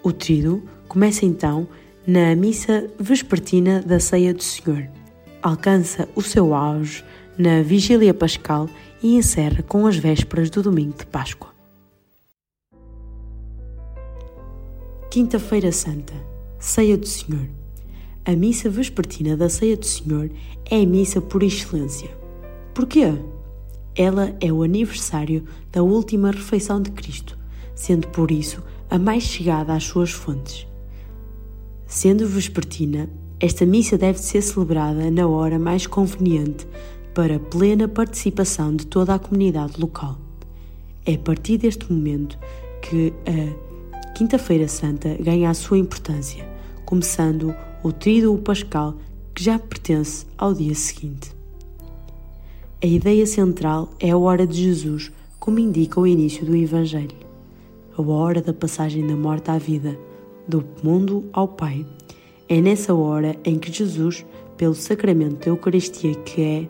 O 0.05 0.13
Tríduo 0.13 0.63
começa 0.87 1.27
então 1.27 1.67
na 2.07 2.35
missa 2.37 2.89
vespertina 2.99 3.83
da 3.83 3.99
Ceia 3.99 4.33
do 4.33 4.43
Senhor, 4.43 4.89
alcança 5.43 6.09
o 6.15 6.23
seu 6.23 6.55
auge 6.55 7.05
na 7.37 7.63
Vigília 7.63 8.15
Pascal 8.15 8.69
e 9.03 9.17
encerra 9.17 9.63
com 9.63 9.87
as 9.87 9.97
vésperas 9.97 10.49
do 10.49 10.63
domingo 10.63 10.97
de 10.97 11.07
Páscoa. 11.07 11.51
Quinta-feira 15.11 15.73
Santa, 15.73 16.15
Ceia 16.59 16.97
do 16.97 17.07
Senhor. 17.07 17.47
A 18.25 18.37
missa 18.37 18.71
vespertina 18.71 19.37
da 19.37 19.49
Ceia 19.49 19.77
do 19.77 19.85
Senhor 19.85 20.31
é 20.71 20.81
a 20.81 20.87
missa 20.87 21.21
por 21.21 21.43
excelência. 21.43 22.09
Porquê? 22.73 23.13
Ela 23.95 24.35
é 24.41 24.51
o 24.53 24.63
aniversário 24.63 25.45
da 25.71 25.83
última 25.83 26.31
refeição 26.31 26.81
de 26.81 26.93
Cristo, 26.93 27.37
sendo 27.75 28.09
por 28.09 28.31
isso 28.31 28.63
a 28.89 28.99
mais 28.99 29.25
chegada 29.25 29.75
às 29.75 29.85
suas 29.85 30.13
fontes. 30.13 30.67
Sendo 31.87 32.27
vespertina, 32.27 33.11
esta 33.43 33.67
missa 33.67 33.99
deve 33.99 34.21
ser 34.21 34.41
celebrada 34.41 35.11
na 35.11 35.27
hora 35.27 35.59
mais 35.59 35.85
conveniente 35.85 36.65
para 37.13 37.41
plena 37.41 37.89
participação 37.89 38.75
de 38.75 38.87
toda 38.87 39.15
a 39.15 39.19
comunidade 39.19 39.81
local. 39.81 40.17
É 41.05 41.15
a 41.15 41.19
partir 41.19 41.59
deste 41.59 41.93
momento 41.93 42.39
que 42.81 43.13
a 43.27 44.15
Quinta-feira 44.15 44.69
Santa 44.69 45.17
ganha 45.19 45.51
a 45.51 45.55
sua 45.55 45.77
importância, 45.77 46.49
começando 46.85 47.53
o 47.83 47.91
Tríduo 47.91 48.39
Pascal 48.39 48.95
que 49.35 49.43
já 49.43 49.59
pertence 49.59 50.25
ao 50.39 50.55
dia 50.55 50.75
seguinte. 50.77 51.35
A 52.81 52.87
ideia 52.87 53.27
central 53.27 53.91
é 53.99 54.11
a 54.11 54.17
hora 54.17 54.47
de 54.47 54.63
Jesus, 54.63 55.11
como 55.41 55.59
indica 55.59 55.99
o 55.99 56.07
início 56.07 56.47
do 56.47 56.55
Evangelho. 56.55 57.17
A 57.99 58.03
hora 58.03 58.41
da 58.41 58.53
passagem 58.53 59.05
da 59.05 59.17
morte 59.17 59.51
à 59.51 59.59
vida, 59.59 59.99
do 60.47 60.65
mundo 60.85 61.25
ao 61.33 61.49
Pai. 61.49 61.85
É 62.53 62.61
nessa 62.61 62.93
hora 62.95 63.35
em 63.47 63.59
que 63.59 63.73
Jesus, 63.73 64.27
pelo 64.59 64.75
sacramento 64.75 65.43
da 65.43 65.51
Eucaristia 65.53 66.15
que 66.17 66.43
é, 66.43 66.69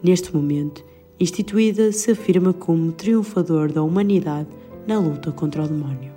neste 0.00 0.32
momento, 0.32 0.84
instituída, 1.18 1.90
se 1.90 2.12
afirma 2.12 2.52
como 2.52 2.92
triunfador 2.92 3.72
da 3.72 3.82
humanidade 3.82 4.46
na 4.86 5.00
luta 5.00 5.32
contra 5.32 5.64
o 5.64 5.66
demónio. 5.66 6.12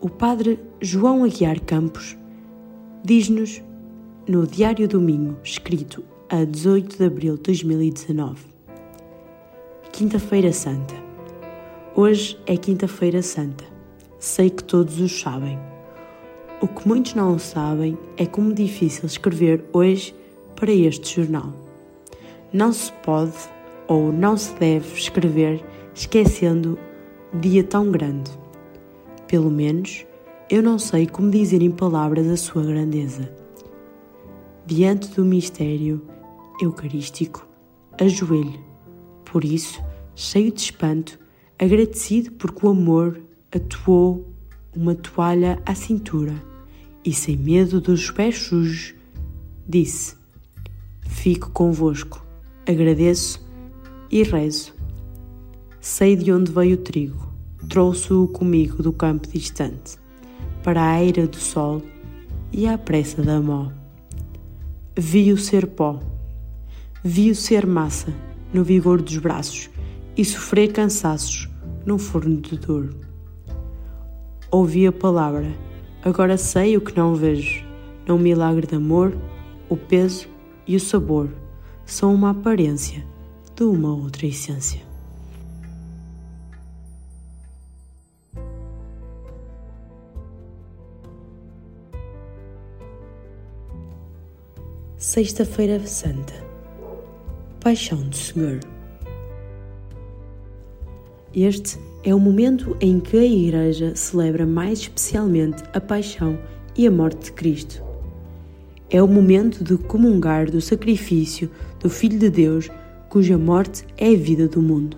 O 0.00 0.08
padre 0.08 0.60
João 0.80 1.24
Aguiar 1.24 1.60
Campos 1.62 2.16
diz-nos 3.02 3.60
no 4.24 4.46
Diário 4.46 4.86
Domingo, 4.86 5.36
escrito 5.42 6.04
a 6.28 6.44
18 6.44 6.96
de 6.96 7.04
abril 7.04 7.34
de 7.34 7.42
2019. 7.42 8.38
Quinta-feira 9.90 10.52
Santa. 10.52 10.94
Hoje 11.96 12.38
é 12.46 12.56
Quinta-feira 12.56 13.20
Santa. 13.20 13.64
Sei 14.20 14.48
que 14.48 14.62
todos 14.62 15.00
os 15.00 15.20
sabem. 15.20 15.69
O 16.62 16.68
que 16.68 16.86
muitos 16.86 17.14
não 17.14 17.38
sabem 17.38 17.96
é 18.18 18.26
como 18.26 18.52
difícil 18.52 19.06
escrever 19.06 19.64
hoje 19.72 20.14
para 20.54 20.70
este 20.70 21.16
jornal. 21.16 21.54
não 22.52 22.70
se 22.70 22.92
pode 22.92 23.32
ou 23.88 24.12
não 24.12 24.36
se 24.36 24.52
deve 24.56 24.94
escrever 24.94 25.64
esquecendo 25.94 26.78
dia 27.40 27.64
tão 27.64 27.90
grande. 27.90 28.30
Pelo 29.26 29.50
menos, 29.50 30.04
eu 30.50 30.62
não 30.62 30.78
sei 30.78 31.06
como 31.06 31.30
dizer 31.30 31.62
em 31.62 31.70
palavras 31.70 32.26
a 32.26 32.36
sua 32.36 32.62
grandeza. 32.62 33.32
Diante 34.66 35.08
do 35.14 35.24
mistério 35.24 36.02
eucarístico, 36.60 37.48
ajoelho. 37.98 38.60
Por 39.24 39.44
isso, 39.44 39.80
cheio 40.14 40.52
de 40.52 40.60
espanto, 40.60 41.18
agradecido 41.58 42.32
porque 42.32 42.66
o 42.66 42.70
amor 42.70 43.18
atuou 43.50 44.29
uma 44.74 44.94
toalha 44.94 45.60
à 45.66 45.74
cintura 45.74 46.34
e, 47.04 47.12
sem 47.12 47.36
medo 47.36 47.80
dos 47.80 48.10
pés 48.10 48.38
sujos, 48.38 48.94
disse: 49.68 50.14
Fico 51.02 51.50
convosco, 51.50 52.24
agradeço 52.66 53.46
e 54.10 54.22
rezo. 54.22 54.74
Sei 55.80 56.14
de 56.14 56.32
onde 56.32 56.52
veio 56.52 56.74
o 56.74 56.78
trigo, 56.78 57.32
trouxe-o 57.68 58.28
comigo 58.28 58.82
do 58.82 58.92
campo 58.92 59.28
distante, 59.28 59.98
para 60.62 60.92
a 60.92 61.02
eira 61.02 61.26
do 61.26 61.36
sol 61.36 61.82
e 62.52 62.66
à 62.66 62.76
pressa 62.76 63.22
da 63.22 63.40
mó. 63.40 63.70
Vi-o 64.96 65.38
ser 65.38 65.66
pó, 65.68 66.00
vi-o 67.02 67.34
ser 67.34 67.66
massa 67.66 68.12
no 68.52 68.62
vigor 68.64 69.00
dos 69.00 69.16
braços 69.16 69.70
e 70.16 70.24
sofrer 70.24 70.72
cansaços 70.72 71.48
num 71.86 71.98
forno 71.98 72.40
de 72.40 72.58
dor. 72.58 73.09
Ouvi 74.52 74.84
a 74.84 74.90
palavra, 74.90 75.46
agora 76.04 76.36
sei 76.36 76.76
o 76.76 76.80
que 76.80 76.96
não 76.96 77.14
vejo, 77.14 77.64
num 78.04 78.18
milagre 78.18 78.66
de 78.66 78.74
amor, 78.74 79.16
o 79.68 79.76
peso 79.76 80.26
e 80.66 80.74
o 80.74 80.80
sabor 80.80 81.30
são 81.86 82.12
uma 82.12 82.30
aparência 82.30 83.06
de 83.54 83.62
uma 83.62 83.94
outra 83.94 84.26
essência. 84.26 84.80
Sexta-feira 94.96 95.78
Santa. 95.86 96.34
Paixão 97.60 97.98
do 97.98 98.16
Senhor. 98.16 98.58
Este 101.32 101.78
é 102.02 102.14
o 102.14 102.18
momento 102.18 102.76
em 102.80 102.98
que 102.98 103.18
a 103.18 103.24
Igreja 103.24 103.94
celebra 103.94 104.46
mais 104.46 104.80
especialmente 104.80 105.62
a 105.74 105.80
paixão 105.80 106.38
e 106.76 106.86
a 106.86 106.90
morte 106.90 107.26
de 107.26 107.32
Cristo. 107.32 107.82
É 108.88 109.02
o 109.02 109.06
momento 109.06 109.62
de 109.62 109.76
comungar 109.76 110.50
do 110.50 110.60
sacrifício 110.60 111.50
do 111.78 111.90
Filho 111.90 112.18
de 112.18 112.30
Deus, 112.30 112.70
cuja 113.08 113.36
morte 113.36 113.84
é 113.98 114.08
a 114.08 114.16
vida 114.16 114.48
do 114.48 114.62
mundo. 114.62 114.96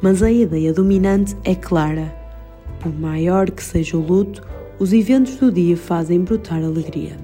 Mas 0.00 0.22
a 0.22 0.30
ideia 0.30 0.72
dominante 0.72 1.36
é 1.44 1.54
clara. 1.54 2.14
Por 2.80 2.94
maior 2.94 3.50
que 3.50 3.62
seja 3.62 3.96
o 3.96 4.00
luto, 4.00 4.46
os 4.78 4.92
eventos 4.92 5.36
do 5.36 5.50
dia 5.50 5.76
fazem 5.76 6.20
brotar 6.20 6.62
alegria. 6.62 7.16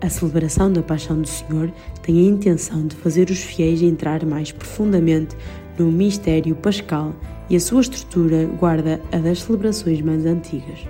A 0.00 0.08
celebração 0.08 0.72
da 0.72 0.82
Paixão 0.82 1.20
do 1.20 1.28
Senhor 1.28 1.70
tem 2.02 2.18
a 2.18 2.28
intenção 2.28 2.86
de 2.86 2.96
fazer 2.96 3.28
os 3.28 3.40
fiéis 3.40 3.82
entrar 3.82 4.24
mais 4.24 4.50
profundamente 4.50 5.36
no 5.78 5.92
mistério 5.92 6.56
pascal 6.56 7.14
e 7.50 7.56
a 7.56 7.60
sua 7.60 7.80
estrutura 7.80 8.46
guarda 8.58 9.00
a 9.10 9.18
das 9.18 9.42
celebrações 9.42 10.00
mais 10.00 10.24
antigas. 10.24 10.86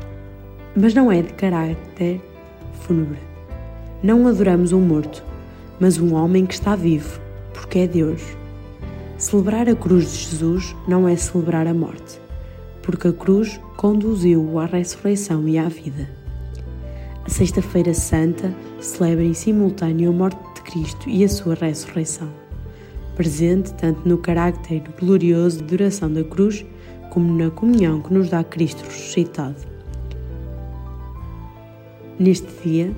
Mas 0.77 0.93
não 0.93 1.11
é 1.11 1.23
de 1.23 1.33
caráter 1.33 2.21
fúnebre. 2.83 3.19
Não 4.03 4.27
adoramos 4.29 4.73
um 4.73 4.81
morto, 4.81 5.25
mas 5.81 5.99
um 5.99 6.15
homem 6.15 6.45
que 6.45 6.55
está 6.55 6.77
vivo, 6.77 7.19
porque 7.55 7.81
é 7.81 7.87
Deus. 7.87 8.23
Celebrar 9.17 9.69
a 9.69 9.75
cruz 9.75 10.13
de 10.13 10.31
Jesus 10.31 10.77
não 10.87 11.09
é 11.09 11.17
celebrar 11.17 11.67
a 11.67 11.75
morte, 11.75 12.21
porque 12.83 13.09
a 13.09 13.13
cruz 13.13 13.59
conduziu-o 13.77 14.59
à 14.59 14.67
ressurreição 14.67 15.49
e 15.49 15.59
à 15.59 15.69
vida. 15.69 16.09
A 17.25 17.29
Sexta-feira 17.29 17.95
Santa 17.95 18.55
celebra 18.81 19.25
em 19.25 19.35
simultâneo 19.35 20.11
a 20.11 20.13
morte 20.13 20.41
de 20.55 20.63
Cristo 20.63 21.09
e 21.09 21.25
a 21.25 21.29
sua 21.29 21.55
ressurreição, 21.55 22.29
presente 23.21 23.75
tanto 23.75 24.09
no 24.09 24.17
carácter 24.17 24.83
glorioso 24.99 25.59
de 25.59 25.65
duração 25.65 26.11
da 26.11 26.25
cruz 26.25 26.65
como 27.11 27.37
na 27.37 27.51
comunhão 27.51 28.01
que 28.01 28.15
nos 28.15 28.31
dá 28.31 28.43
Cristo 28.43 28.83
ressuscitado. 28.83 29.57
Neste 32.19 32.49
dia, 32.65 32.91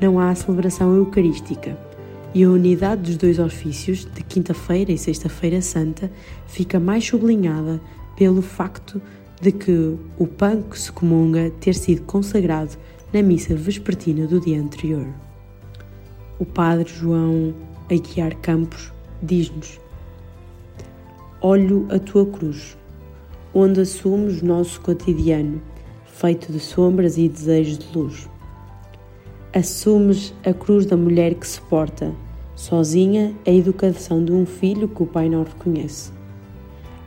não 0.00 0.20
há 0.20 0.32
celebração 0.32 0.94
eucarística 0.94 1.76
e 2.32 2.44
a 2.44 2.50
unidade 2.50 3.02
dos 3.02 3.16
dois 3.16 3.40
ofícios, 3.40 4.04
de 4.04 4.22
Quinta-feira 4.22 4.92
e 4.92 4.98
Sexta-feira 4.98 5.60
Santa, 5.60 6.08
fica 6.46 6.78
mais 6.78 7.04
sublinhada 7.04 7.80
pelo 8.16 8.42
facto 8.42 9.02
de 9.42 9.50
que 9.50 9.96
o 10.16 10.26
pão 10.28 10.62
que 10.62 10.78
se 10.78 10.92
comunga 10.92 11.50
ter 11.58 11.74
sido 11.74 12.02
consagrado 12.02 12.78
na 13.12 13.22
missa 13.22 13.56
vespertina 13.56 14.24
do 14.28 14.38
dia 14.38 14.60
anterior. 14.60 15.08
O 16.38 16.44
Padre 16.44 16.92
João 16.92 17.52
Aguiar 17.90 18.36
Campos 18.36 18.93
diz-nos: 19.22 19.80
Olho 21.40 21.86
a 21.90 21.98
tua 21.98 22.24
cruz, 22.26 22.76
onde 23.52 23.80
assumes 23.80 24.42
o 24.42 24.46
nosso 24.46 24.80
cotidiano, 24.80 25.60
feito 26.06 26.52
de 26.52 26.60
sombras 26.60 27.18
e 27.18 27.28
desejos 27.28 27.78
de 27.78 27.98
luz. 27.98 28.28
Assumes 29.52 30.34
a 30.44 30.52
cruz 30.52 30.86
da 30.86 30.96
mulher 30.96 31.34
que 31.34 31.46
se 31.46 31.60
porta, 31.60 32.12
sozinha, 32.56 33.34
a 33.46 33.50
educação 33.50 34.24
de 34.24 34.32
um 34.32 34.46
filho 34.46 34.88
que 34.88 35.02
o 35.02 35.06
pai 35.06 35.28
não 35.28 35.44
reconhece. 35.44 36.10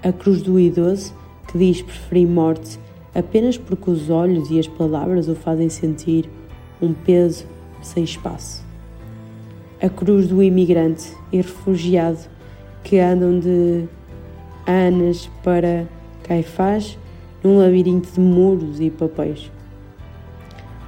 A 0.03 0.11
cruz 0.11 0.41
do 0.41 0.59
idoso 0.59 1.13
que 1.47 1.57
diz 1.57 1.81
preferir 1.81 2.27
morte 2.27 2.79
apenas 3.15 3.57
porque 3.57 3.89
os 3.89 4.09
olhos 4.09 4.51
e 4.51 4.59
as 4.59 4.67
palavras 4.67 5.27
o 5.27 5.35
fazem 5.35 5.69
sentir 5.69 6.29
um 6.81 6.93
peso 6.93 7.45
sem 7.81 8.03
espaço. 8.03 8.66
A 9.79 9.89
cruz 9.89 10.27
do 10.27 10.41
imigrante 10.41 11.15
e 11.31 11.37
refugiado 11.37 12.17
que 12.83 12.97
andam 12.97 13.39
de 13.39 13.87
Anas 14.65 15.29
para 15.43 15.87
Caifás 16.23 16.97
num 17.43 17.59
labirinto 17.59 18.11
de 18.11 18.19
muros 18.19 18.79
e 18.79 18.89
papéis. 18.89 19.51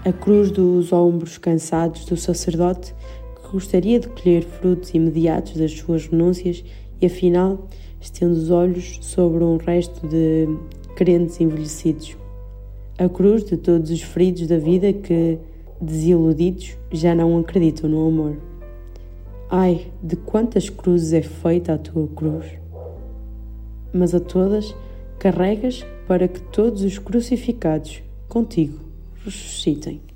A 0.03 0.11
cruz 0.11 0.49
dos 0.49 0.91
ombros 0.91 1.37
cansados 1.37 2.03
do 2.05 2.17
sacerdote 2.17 2.95
que 3.35 3.51
gostaria 3.51 3.99
de 3.99 4.07
colher 4.07 4.43
frutos 4.43 4.91
imediatos 4.95 5.55
das 5.55 5.71
suas 5.71 6.07
renúncias 6.07 6.63
e 6.99 7.05
afinal 7.05 7.67
estende 8.01 8.39
os 8.39 8.49
olhos 8.49 8.97
sobre 9.01 9.43
um 9.43 9.57
resto 9.57 10.07
de 10.07 10.47
crentes 10.95 11.39
envelhecidos. 11.39 12.17
A 12.97 13.07
cruz 13.07 13.43
de 13.43 13.55
todos 13.55 13.91
os 13.91 14.01
feridos 14.01 14.47
da 14.47 14.57
vida 14.57 14.91
que, 14.91 15.37
desiludidos, 15.79 16.75
já 16.91 17.13
não 17.13 17.37
acreditam 17.37 17.87
no 17.87 18.07
amor. 18.07 18.49
Ai, 19.51 19.91
de 20.03 20.15
quantas 20.15 20.69
cruzes 20.69 21.11
é 21.11 21.23
feita 21.23 21.73
a 21.73 21.77
tua 21.79 22.07
cruz! 22.09 22.45
Mas 23.91 24.13
a 24.13 24.19
todas 24.19 24.75
carregas 25.17 25.83
para 26.07 26.27
que 26.27 26.39
todos 26.39 26.83
os 26.83 26.99
crucificados 26.99 28.03
contigo 28.27 28.79
ressuscitem. 29.25 30.08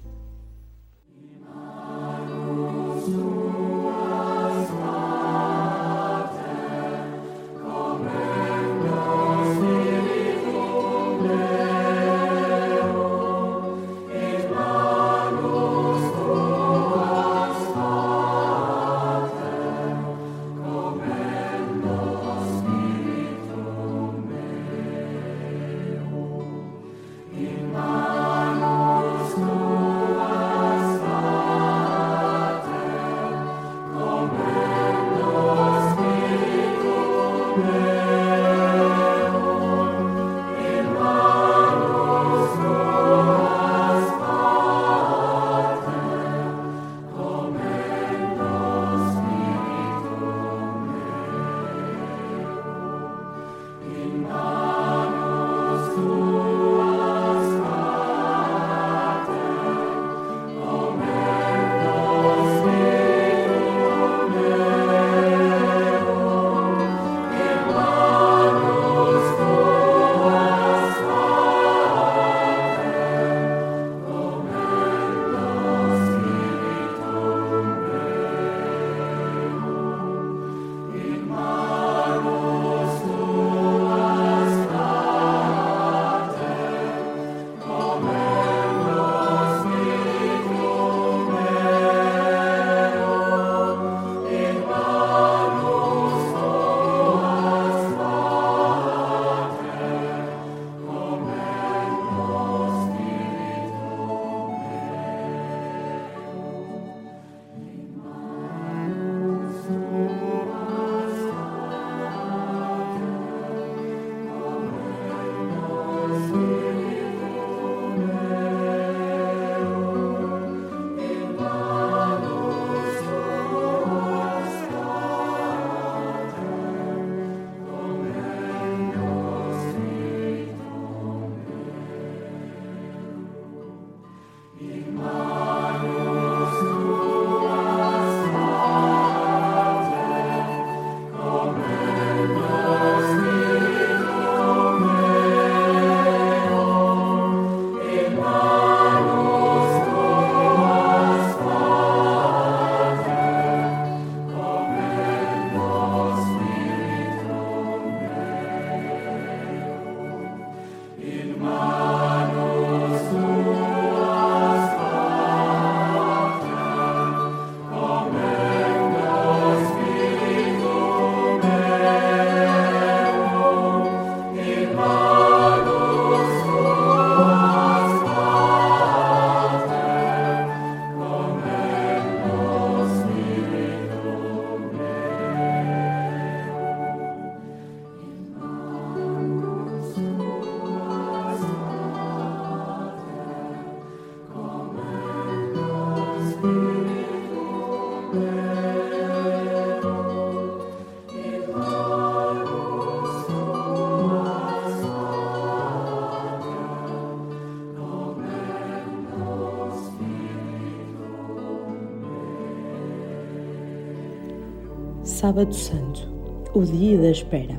Sábado 215.24 215.56
Santo, 215.56 216.06
o 216.54 216.64
dia 216.64 216.98
da 216.98 217.10
espera. 217.10 217.58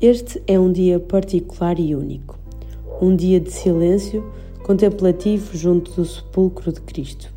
Este 0.00 0.42
é 0.44 0.58
um 0.58 0.72
dia 0.72 0.98
particular 0.98 1.78
e 1.78 1.94
único, 1.94 2.36
um 3.00 3.14
dia 3.14 3.38
de 3.38 3.52
silêncio 3.52 4.28
contemplativo 4.64 5.56
junto 5.56 5.92
do 5.92 6.04
sepulcro 6.04 6.72
de 6.72 6.80
Cristo. 6.80 7.32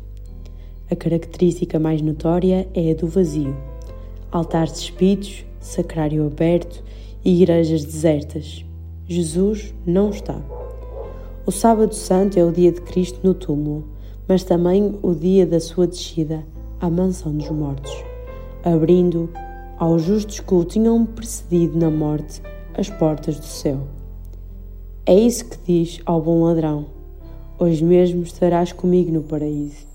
A 0.90 0.96
característica 0.96 1.78
mais 1.78 2.02
notória 2.02 2.68
é 2.74 2.90
a 2.90 2.94
do 2.94 3.06
vazio. 3.06 3.56
Altares 4.32 4.72
despidos, 4.72 5.44
sacrário 5.60 6.26
aberto 6.26 6.82
e 7.24 7.42
igrejas 7.42 7.84
desertas. 7.84 8.64
Jesus 9.06 9.72
não 9.86 10.10
está. 10.10 10.42
O 11.46 11.52
Sábado 11.52 11.94
Santo 11.94 12.40
é 12.40 12.44
o 12.44 12.50
dia 12.50 12.72
de 12.72 12.80
Cristo 12.80 13.20
no 13.22 13.34
túmulo, 13.34 13.84
mas 14.26 14.42
também 14.42 14.98
o 15.00 15.14
dia 15.14 15.46
da 15.46 15.60
sua 15.60 15.86
descida 15.86 16.44
à 16.80 16.90
mansão 16.90 17.32
dos 17.32 17.50
mortos, 17.50 18.11
abrindo 18.64 19.28
aos 19.78 20.02
justos 20.02 20.40
que 20.40 20.54
o 20.54 20.64
tinham 20.64 21.04
precedido 21.04 21.78
na 21.78 21.90
morte 21.90 22.40
as 22.74 22.88
portas 22.88 23.38
do 23.38 23.46
céu. 23.46 23.80
É 25.04 25.14
isso 25.14 25.48
que 25.48 25.58
diz 25.66 26.00
ao 26.06 26.20
bom 26.20 26.44
ladrão: 26.44 26.86
Hoje 27.58 27.84
mesmo 27.84 28.22
estarás 28.22 28.72
comigo 28.72 29.10
no 29.10 29.22
paraíso. 29.22 29.86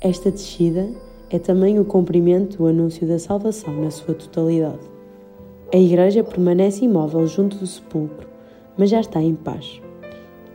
Esta 0.00 0.30
descida 0.30 0.88
é 1.30 1.38
também 1.38 1.78
o 1.78 1.84
cumprimento 1.84 2.58
do 2.58 2.66
anúncio 2.66 3.06
da 3.06 3.18
salvação 3.18 3.74
na 3.82 3.90
sua 3.90 4.14
totalidade. 4.14 4.80
A 5.72 5.76
Igreja 5.76 6.22
permanece 6.22 6.84
imóvel 6.84 7.26
junto 7.26 7.56
do 7.56 7.66
sepulcro, 7.66 8.28
mas 8.76 8.90
já 8.90 9.00
está 9.00 9.22
em 9.22 9.34
paz. 9.34 9.80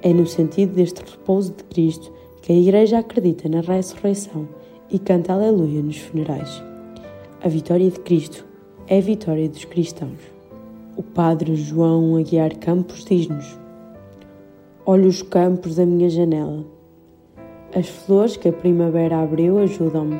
É 0.01 0.13
no 0.13 0.28
sentido 0.28 0.75
deste 0.75 1.01
repouso 1.01 1.53
de 1.53 1.63
Cristo 1.65 2.13
que 2.41 2.53
a 2.53 2.55
Igreja 2.55 2.99
acredita 2.99 3.49
na 3.49 3.61
ressurreição 3.61 4.47
e 4.89 4.99
canta 4.99 5.34
Aleluia 5.34 5.82
nos 5.82 5.97
funerais. 5.97 6.63
A 7.48 7.50
vitória 7.50 7.89
de 7.89 7.98
Cristo 8.02 8.45
é 8.89 8.98
a 8.98 9.02
vitória 9.02 9.48
dos 9.48 9.64
cristãos. 9.64 10.20
O 10.98 11.02
Padre 11.02 11.56
João 11.56 12.18
Aguiar 12.18 12.54
Campos 12.58 13.06
diz-nos: 13.06 13.58
Olho 14.86 15.08
os 15.08 15.22
campos 15.22 15.78
da 15.78 15.86
minha 15.86 16.10
janela. 16.10 16.66
As 17.74 17.88
flores 17.88 18.36
que 18.36 18.50
a 18.50 18.52
primavera 18.52 19.24
abriu 19.24 19.60
ajudam-me, 19.60 20.20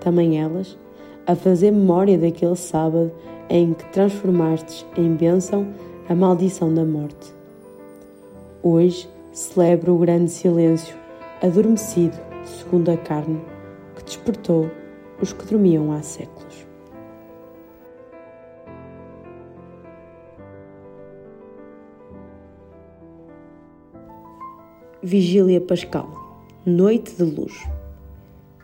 também 0.00 0.40
elas, 0.40 0.78
a 1.26 1.34
fazer 1.34 1.70
memória 1.70 2.16
daquele 2.16 2.56
sábado 2.56 3.12
em 3.50 3.74
que 3.74 3.84
transformastes 3.92 4.86
em 4.96 5.12
bênção 5.12 5.66
a 6.08 6.14
maldição 6.14 6.72
da 6.72 6.82
morte. 6.82 7.34
Hoje 8.62 9.06
celebro 9.32 9.96
o 9.96 9.98
grande 9.98 10.30
silêncio, 10.30 10.96
adormecido, 11.42 12.16
segundo 12.42 12.90
a 12.90 12.96
carne, 12.96 13.42
que 13.96 14.04
despertou 14.04 14.70
os 15.20 15.32
que 15.32 15.44
dormiam 15.46 15.92
há 15.92 16.02
séculos. 16.02 16.66
Vigília 25.02 25.60
Pascal 25.60 26.10
Noite 26.64 27.14
de 27.14 27.24
Luz 27.24 27.52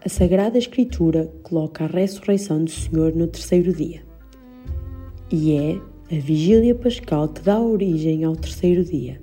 A 0.02 0.08
Sagrada 0.08 0.56
Escritura 0.56 1.30
coloca 1.42 1.84
a 1.84 1.86
ressurreição 1.86 2.64
do 2.64 2.70
Senhor 2.70 3.14
no 3.14 3.26
terceiro 3.26 3.72
dia. 3.74 4.02
E 5.30 5.52
é 5.52 6.14
a 6.16 6.18
Vigília 6.18 6.74
Pascal 6.74 7.28
que 7.28 7.42
dá 7.42 7.60
origem 7.60 8.24
ao 8.24 8.34
terceiro 8.34 8.82
dia 8.84 9.20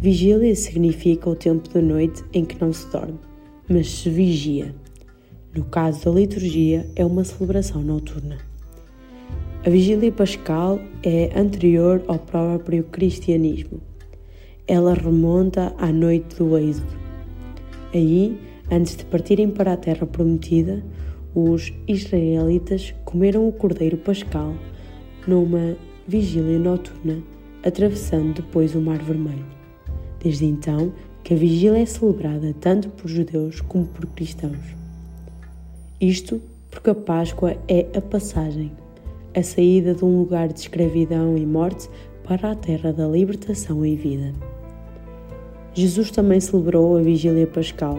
Vigília 0.00 0.54
significa 0.54 1.28
o 1.28 1.34
tempo 1.34 1.68
da 1.70 1.82
noite 1.82 2.22
em 2.32 2.44
que 2.44 2.60
não 2.60 2.72
se 2.72 2.86
dorme, 2.92 3.18
mas 3.68 3.90
se 3.90 4.08
vigia. 4.08 4.72
No 5.54 5.64
caso 5.64 6.04
da 6.04 6.10
liturgia, 6.10 6.86
é 6.94 7.04
uma 7.04 7.24
celebração 7.24 7.80
noturna. 7.80 8.38
A 9.64 9.70
vigília 9.70 10.12
pascal 10.12 10.78
é 11.02 11.30
anterior 11.34 12.02
ao 12.06 12.18
próprio 12.18 12.84
cristianismo. 12.84 13.80
Ela 14.66 14.94
remonta 14.94 15.74
à 15.78 15.90
noite 15.90 16.36
do 16.36 16.56
Êxodo. 16.56 16.96
Aí, 17.94 18.38
antes 18.70 18.94
de 18.94 19.04
partirem 19.06 19.50
para 19.50 19.72
a 19.72 19.76
terra 19.76 20.06
prometida, 20.06 20.84
os 21.34 21.72
israelitas 21.88 22.94
comeram 23.04 23.48
o 23.48 23.52
cordeiro 23.52 23.96
pascal 23.96 24.54
numa 25.26 25.76
vigília 26.06 26.58
noturna, 26.58 27.22
atravessando 27.64 28.34
depois 28.34 28.74
o 28.74 28.80
Mar 28.80 28.98
Vermelho. 28.98 29.46
Desde 30.22 30.44
então 30.44 30.92
que 31.24 31.34
a 31.34 31.36
vigília 31.36 31.78
é 31.78 31.86
celebrada 31.86 32.54
tanto 32.60 32.90
por 32.90 33.08
judeus 33.08 33.60
como 33.60 33.86
por 33.86 34.06
cristãos. 34.06 34.77
Isto 36.00 36.40
porque 36.70 36.90
a 36.90 36.94
Páscoa 36.94 37.56
é 37.66 37.84
a 37.92 38.00
passagem, 38.00 38.70
a 39.34 39.42
saída 39.42 39.92
de 39.92 40.04
um 40.04 40.20
lugar 40.20 40.46
de 40.46 40.60
escravidão 40.60 41.36
e 41.36 41.44
morte 41.44 41.90
para 42.22 42.52
a 42.52 42.54
terra 42.54 42.92
da 42.92 43.04
libertação 43.08 43.84
e 43.84 43.96
vida. 43.96 44.32
Jesus 45.74 46.12
também 46.12 46.38
celebrou 46.38 46.96
a 46.96 47.02
vigília 47.02 47.48
pascal, 47.48 47.98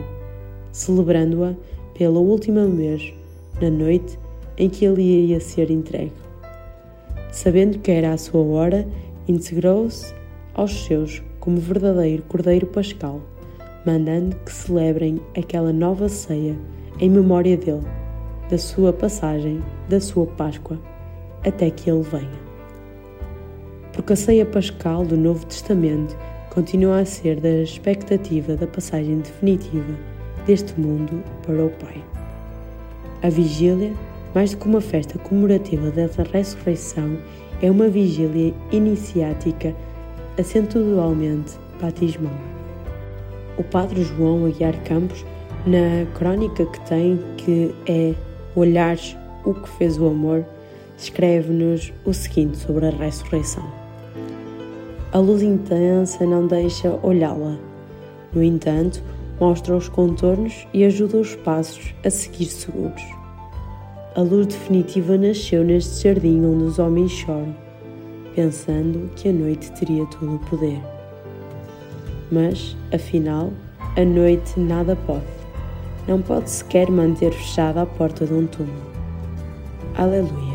celebrando-a 0.71 1.53
pela 1.93 2.19
última 2.19 2.65
vez, 2.67 3.13
na 3.61 3.69
noite 3.69 4.17
em 4.57 4.69
que 4.69 4.85
ele 4.85 5.01
iria 5.01 5.41
ser 5.41 5.69
entregue. 5.69 6.13
Sabendo 7.33 7.79
que 7.79 7.91
era 7.91 8.13
a 8.13 8.17
sua 8.17 8.41
hora, 8.41 8.87
integrou-se 9.27 10.15
aos 10.53 10.85
seus 10.85 11.21
como 11.41 11.57
verdadeiro 11.57 12.23
Cordeiro 12.29 12.67
Pascal, 12.67 13.19
mandando 13.85 14.37
que 14.37 14.53
celebrem 14.53 15.19
aquela 15.35 15.73
nova 15.73 16.07
ceia 16.07 16.55
em 16.99 17.09
memória 17.09 17.55
dele, 17.55 17.85
da 18.49 18.57
sua 18.57 18.91
passagem, 18.91 19.63
da 19.87 19.99
sua 19.99 20.25
Páscoa, 20.25 20.77
até 21.45 21.69
que 21.69 21.89
ele 21.89 22.03
venha. 22.03 22.49
Porque 23.93 24.13
a 24.13 24.15
ceia 24.15 24.45
pascal 24.45 25.05
do 25.05 25.15
Novo 25.15 25.45
Testamento 25.45 26.17
continua 26.49 26.99
a 26.99 27.05
ser 27.05 27.39
da 27.39 27.61
expectativa 27.61 28.55
da 28.55 28.67
passagem 28.67 29.19
definitiva 29.19 29.93
deste 30.45 30.79
mundo 30.79 31.23
para 31.45 31.65
o 31.65 31.69
Pai. 31.69 32.03
A 33.21 33.29
vigília, 33.29 33.93
mais 34.33 34.51
do 34.51 34.57
que 34.57 34.67
uma 34.67 34.81
festa 34.81 35.17
comemorativa 35.19 35.91
da 35.91 36.07
ressurreição, 36.31 37.17
é 37.61 37.69
uma 37.69 37.87
vigília 37.87 38.53
iniciática 38.71 39.75
acentualmente 40.37 41.57
batismal. 41.81 42.33
O 43.57 43.63
padre 43.63 44.03
João 44.03 44.45
Aguiar 44.45 44.77
Campos, 44.83 45.25
na 45.65 46.05
crónica 46.17 46.65
que 46.65 46.79
tem, 46.81 47.19
que 47.37 47.73
é 47.87 48.13
Olhares 48.55 49.15
o 49.45 49.53
que 49.53 49.69
fez 49.69 49.97
o 49.97 50.07
amor, 50.07 50.45
escreve-nos 50.97 51.93
o 52.05 52.13
seguinte 52.13 52.57
sobre 52.57 52.87
a 52.87 52.89
ressurreição. 52.89 53.63
A 55.11 55.17
luz 55.17 55.41
intensa 55.41 56.25
não 56.25 56.45
deixa 56.45 56.99
olhá-la. 57.01 57.57
No 58.33 58.43
entanto, 58.43 59.01
mostra 59.39 59.75
os 59.75 59.87
contornos 59.87 60.67
e 60.73 60.83
ajuda 60.83 61.17
os 61.17 61.35
passos 61.35 61.93
a 62.03 62.09
seguir 62.09 62.45
seguros. 62.45 63.03
A 64.15 64.21
luz 64.21 64.47
definitiva 64.47 65.17
nasceu 65.17 65.63
neste 65.63 66.03
jardim 66.03 66.43
onde 66.45 66.65
os 66.65 66.79
homens 66.79 67.11
choram 67.11 67.69
pensando 68.39 69.09
que 69.15 69.27
a 69.27 69.33
noite 69.33 69.69
teria 69.73 70.05
todo 70.05 70.35
o 70.35 70.39
poder. 70.39 70.79
Mas, 72.31 72.77
afinal, 72.93 73.51
a 73.97 74.05
noite 74.05 74.57
nada 74.57 74.95
pode. 74.95 75.38
Não 76.09 76.23
pode 76.23 76.49
sequer 76.49 76.89
manter 76.89 77.31
fechada 77.31 77.83
a 77.83 77.85
porta 77.85 78.25
de 78.25 78.33
um 78.33 78.47
túmulo. 78.47 78.81
Aleluia. 79.95 80.48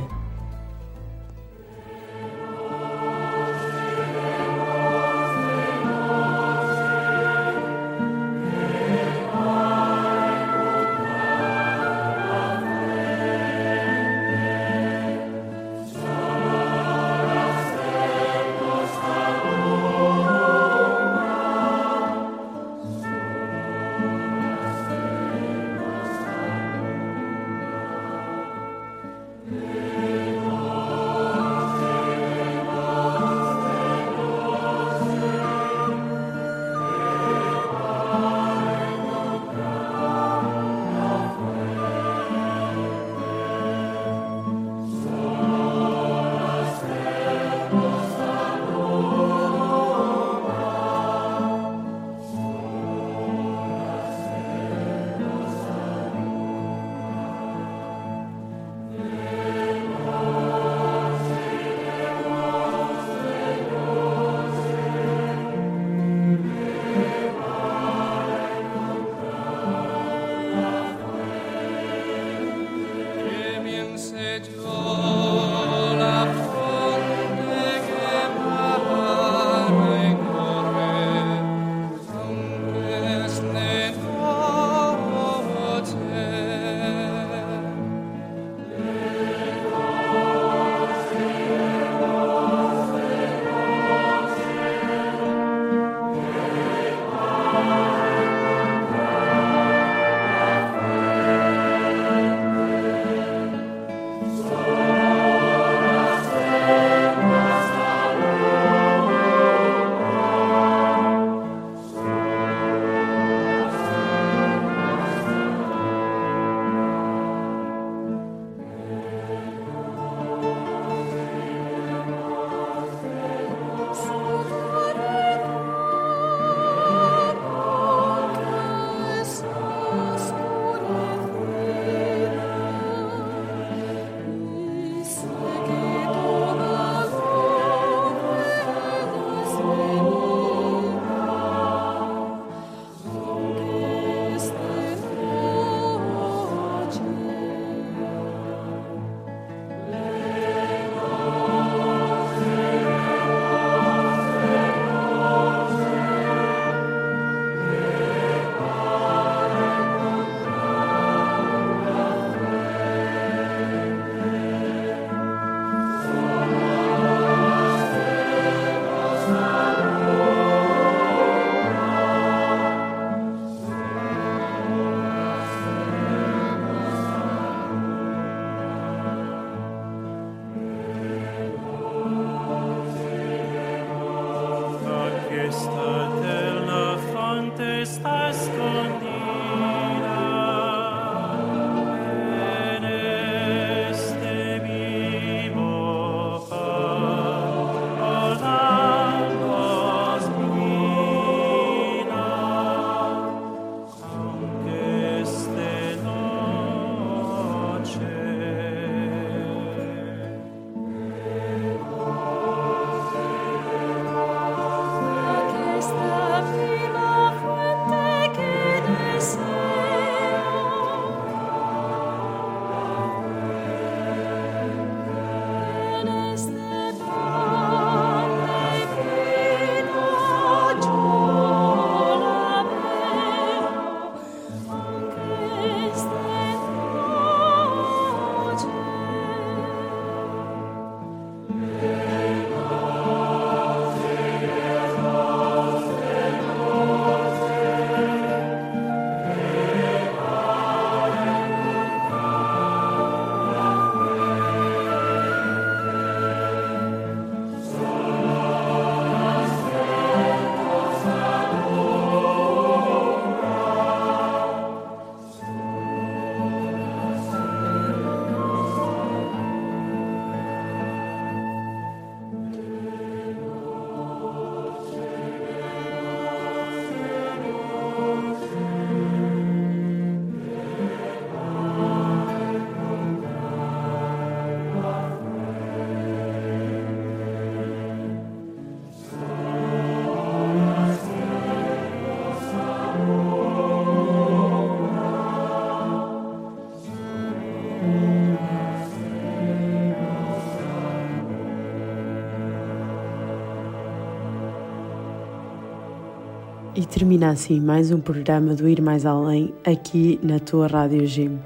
Termina 306.94 307.30
assim 307.30 307.58
mais 307.58 307.90
um 307.90 307.98
programa 307.98 308.54
do 308.54 308.68
Ir 308.68 308.80
Mais 308.80 309.04
Além 309.04 309.52
aqui 309.66 310.16
na 310.22 310.38
tua 310.38 310.68
Rádio 310.68 311.04
Gym. 311.08 311.40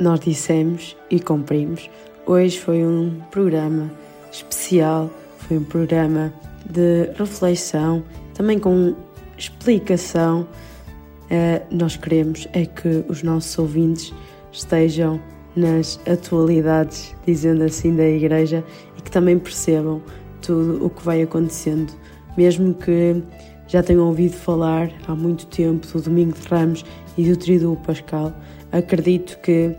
Nós 0.00 0.20
dissemos 0.20 0.96
e 1.10 1.20
cumprimos. 1.20 1.90
Hoje 2.24 2.58
foi 2.58 2.82
um 2.82 3.20
programa 3.30 3.92
especial, 4.32 5.10
foi 5.36 5.58
um 5.58 5.64
programa 5.64 6.32
de 6.64 7.10
reflexão, 7.14 8.02
também 8.32 8.58
com 8.58 8.96
explicação. 9.36 10.48
Uh, 11.24 11.60
nós 11.70 11.98
queremos 11.98 12.48
é 12.54 12.64
que 12.64 13.04
os 13.06 13.22
nossos 13.22 13.58
ouvintes 13.58 14.14
estejam 14.50 15.20
nas 15.54 16.00
atualidades, 16.10 17.14
dizendo 17.26 17.64
assim, 17.64 17.94
da 17.94 18.08
Igreja 18.08 18.64
e 18.96 19.02
que 19.02 19.10
também 19.10 19.38
percebam 19.38 20.00
tudo 20.40 20.86
o 20.86 20.88
que 20.88 21.04
vai 21.04 21.20
acontecendo, 21.20 21.92
mesmo 22.34 22.72
que 22.72 23.22
já 23.68 23.82
tenham 23.82 24.06
ouvido 24.06 24.34
falar 24.34 24.90
há 25.06 25.14
muito 25.14 25.46
tempo 25.46 25.86
do 25.86 26.00
Domingo 26.00 26.34
de 26.38 26.46
Ramos 26.48 26.84
e 27.16 27.28
do 27.28 27.36
Triduo 27.36 27.76
Pascal. 27.76 28.32
Acredito 28.70 29.38
que 29.38 29.74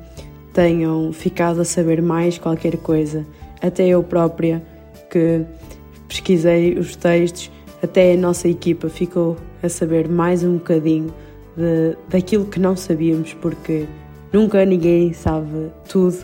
tenham 0.53 1.13
ficado 1.13 1.61
a 1.61 1.65
saber 1.65 2.01
mais 2.01 2.37
qualquer 2.37 2.77
coisa, 2.77 3.25
até 3.61 3.87
eu 3.87 4.03
própria 4.03 4.63
que 5.09 5.45
pesquisei 6.07 6.77
os 6.77 6.95
textos, 6.95 7.51
até 7.81 8.13
a 8.13 8.17
nossa 8.17 8.47
equipa 8.47 8.89
ficou 8.89 9.37
a 9.61 9.69
saber 9.69 10.07
mais 10.07 10.43
um 10.43 10.53
bocadinho 10.53 11.13
de, 11.55 11.95
daquilo 12.09 12.45
que 12.45 12.59
não 12.59 12.75
sabíamos, 12.75 13.33
porque 13.35 13.85
nunca 14.33 14.65
ninguém 14.65 15.13
sabe 15.13 15.71
tudo 15.87 16.17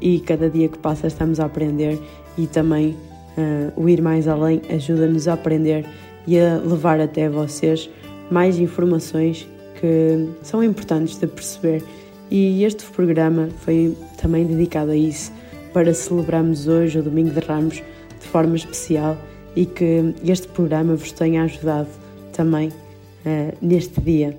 e 0.00 0.20
cada 0.20 0.48
dia 0.48 0.68
que 0.68 0.78
passa 0.78 1.06
estamos 1.06 1.40
a 1.40 1.46
aprender. 1.46 1.98
E 2.38 2.46
também 2.46 2.96
uh, 3.36 3.72
o 3.80 3.88
ir 3.88 4.00
mais 4.00 4.28
além 4.28 4.62
ajuda-nos 4.70 5.28
a 5.28 5.34
aprender 5.34 5.84
e 6.26 6.38
a 6.38 6.58
levar 6.58 7.00
até 7.00 7.28
vocês 7.28 7.88
mais 8.30 8.58
informações 8.58 9.48
que 9.80 10.28
são 10.42 10.62
importantes 10.62 11.18
de 11.18 11.26
perceber. 11.26 11.82
E 12.30 12.62
este 12.64 12.84
programa 12.84 13.48
foi 13.60 13.96
também 14.20 14.46
dedicado 14.46 14.92
a 14.92 14.96
isso, 14.96 15.32
para 15.72 15.92
celebrarmos 15.94 16.68
hoje 16.68 16.98
o 16.98 17.02
Domingo 17.02 17.30
de 17.30 17.40
Ramos 17.40 17.82
de 18.20 18.26
forma 18.26 18.56
especial 18.56 19.16
e 19.56 19.64
que 19.66 20.14
este 20.24 20.46
programa 20.48 20.94
vos 20.94 21.12
tenha 21.12 21.42
ajudado 21.44 21.88
também 22.32 22.68
uh, 22.68 23.56
neste 23.60 24.00
dia. 24.00 24.36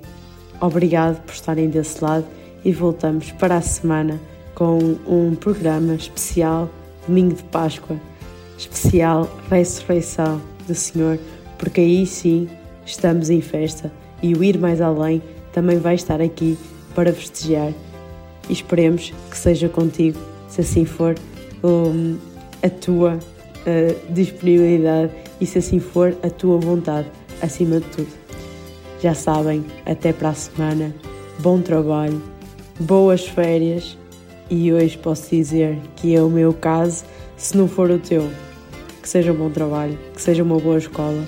Obrigado 0.60 1.20
por 1.22 1.32
estarem 1.32 1.68
desse 1.68 2.02
lado 2.02 2.24
e 2.64 2.72
voltamos 2.72 3.32
para 3.32 3.56
a 3.56 3.60
semana 3.60 4.20
com 4.54 4.78
um 5.06 5.34
programa 5.34 5.94
especial 5.94 6.70
Domingo 7.06 7.34
de 7.34 7.42
Páscoa, 7.44 7.96
especial 8.56 9.28
Ressurreição 9.50 10.40
do 10.66 10.74
Senhor 10.74 11.18
porque 11.62 11.80
aí 11.80 12.04
sim 12.04 12.48
estamos 12.84 13.30
em 13.30 13.40
festa 13.40 13.92
e 14.20 14.34
o 14.34 14.42
ir 14.42 14.58
mais 14.58 14.80
além 14.80 15.22
também 15.52 15.78
vai 15.78 15.94
estar 15.94 16.20
aqui 16.20 16.58
para 16.92 17.12
festejar. 17.12 17.72
E 18.48 18.52
esperemos 18.52 19.12
que 19.30 19.38
seja 19.38 19.68
contigo, 19.68 20.18
se 20.48 20.62
assim 20.62 20.84
for, 20.84 21.14
um, 21.62 22.18
a 22.64 22.68
tua 22.68 23.14
uh, 23.14 24.12
disponibilidade 24.12 25.12
e 25.40 25.46
se 25.46 25.58
assim 25.58 25.78
for, 25.78 26.16
a 26.24 26.28
tua 26.28 26.58
vontade, 26.58 27.06
acima 27.40 27.78
de 27.78 27.86
tudo. 27.90 28.12
Já 29.00 29.14
sabem, 29.14 29.64
até 29.86 30.12
para 30.12 30.30
a 30.30 30.34
semana, 30.34 30.92
bom 31.38 31.60
trabalho, 31.60 32.20
boas 32.80 33.24
férias 33.24 33.96
e 34.50 34.72
hoje 34.72 34.98
posso 34.98 35.30
dizer 35.30 35.78
que 35.94 36.16
é 36.16 36.20
o 36.20 36.28
meu 36.28 36.52
caso, 36.52 37.04
se 37.36 37.56
não 37.56 37.68
for 37.68 37.88
o 37.88 38.00
teu. 38.00 38.28
Que 39.00 39.08
seja 39.08 39.32
um 39.32 39.36
bom 39.36 39.50
trabalho, 39.50 39.96
que 40.12 40.20
seja 40.20 40.42
uma 40.42 40.58
boa 40.58 40.78
escola 40.78 41.24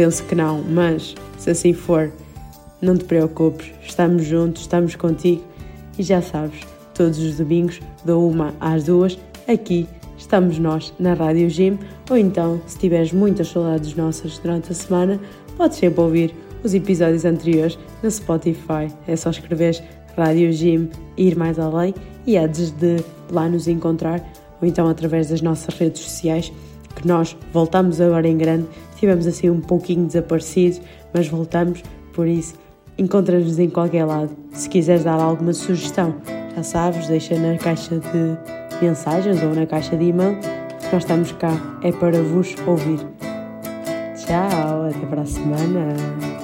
penso 0.00 0.24
que 0.24 0.34
não, 0.34 0.62
mas 0.62 1.14
se 1.36 1.50
assim 1.50 1.74
for, 1.74 2.10
não 2.80 2.96
te 2.96 3.04
preocupes, 3.04 3.70
estamos 3.82 4.24
juntos, 4.24 4.62
estamos 4.62 4.96
contigo 4.96 5.44
e 5.98 6.02
já 6.02 6.22
sabes, 6.22 6.58
todos 6.94 7.18
os 7.18 7.36
domingos, 7.36 7.82
da 8.02 8.16
uma 8.16 8.54
às 8.58 8.84
duas, 8.84 9.18
aqui 9.46 9.86
estamos 10.16 10.58
nós 10.58 10.90
na 10.98 11.12
Rádio 11.12 11.50
Gym, 11.50 11.78
ou 12.08 12.16
então, 12.16 12.62
se 12.66 12.78
tiveres 12.78 13.12
muitas 13.12 13.48
saudades 13.48 13.94
nossas 13.94 14.38
durante 14.38 14.72
a 14.72 14.74
semana, 14.74 15.20
podes 15.58 15.76
sempre 15.76 16.00
ouvir 16.00 16.34
os 16.64 16.72
episódios 16.72 17.26
anteriores 17.26 17.78
no 18.02 18.10
Spotify. 18.10 18.90
É 19.06 19.14
só 19.16 19.28
escrever 19.28 19.84
Rádio 20.16 20.50
Gym 20.50 20.88
ir 21.18 21.36
mais 21.36 21.58
além 21.58 21.94
e 22.26 22.38
antes 22.38 22.70
de 22.70 23.04
lá 23.30 23.50
nos 23.50 23.68
encontrar, 23.68 24.26
ou 24.62 24.66
então 24.66 24.88
através 24.88 25.28
das 25.28 25.42
nossas 25.42 25.74
redes 25.74 26.00
sociais, 26.00 26.50
que 26.94 27.06
nós 27.06 27.36
voltamos 27.52 28.00
agora 28.00 28.28
em 28.28 28.36
grande 28.36 28.66
Estivemos 29.00 29.26
assim 29.26 29.48
um 29.48 29.62
pouquinho 29.62 30.04
desaparecidos, 30.04 30.78
mas 31.14 31.26
voltamos, 31.26 31.82
por 32.12 32.28
isso 32.28 32.52
encontra-nos 32.98 33.58
em 33.58 33.70
qualquer 33.70 34.04
lado. 34.04 34.28
Se 34.52 34.68
quiseres 34.68 35.04
dar 35.04 35.18
alguma 35.18 35.54
sugestão, 35.54 36.16
já 36.54 36.62
sabes, 36.62 37.08
deixa 37.08 37.34
na 37.38 37.56
caixa 37.56 37.98
de 37.98 38.84
mensagens 38.84 39.42
ou 39.42 39.54
na 39.54 39.64
caixa 39.64 39.96
de 39.96 40.04
e-mail. 40.04 40.36
Nós 40.92 41.02
estamos 41.02 41.32
cá, 41.32 41.58
é 41.82 41.90
para 41.92 42.20
vos 42.20 42.54
ouvir. 42.66 42.98
Tchau, 44.16 44.88
até 44.90 45.06
para 45.06 45.22
a 45.22 45.26
semana. 45.26 46.39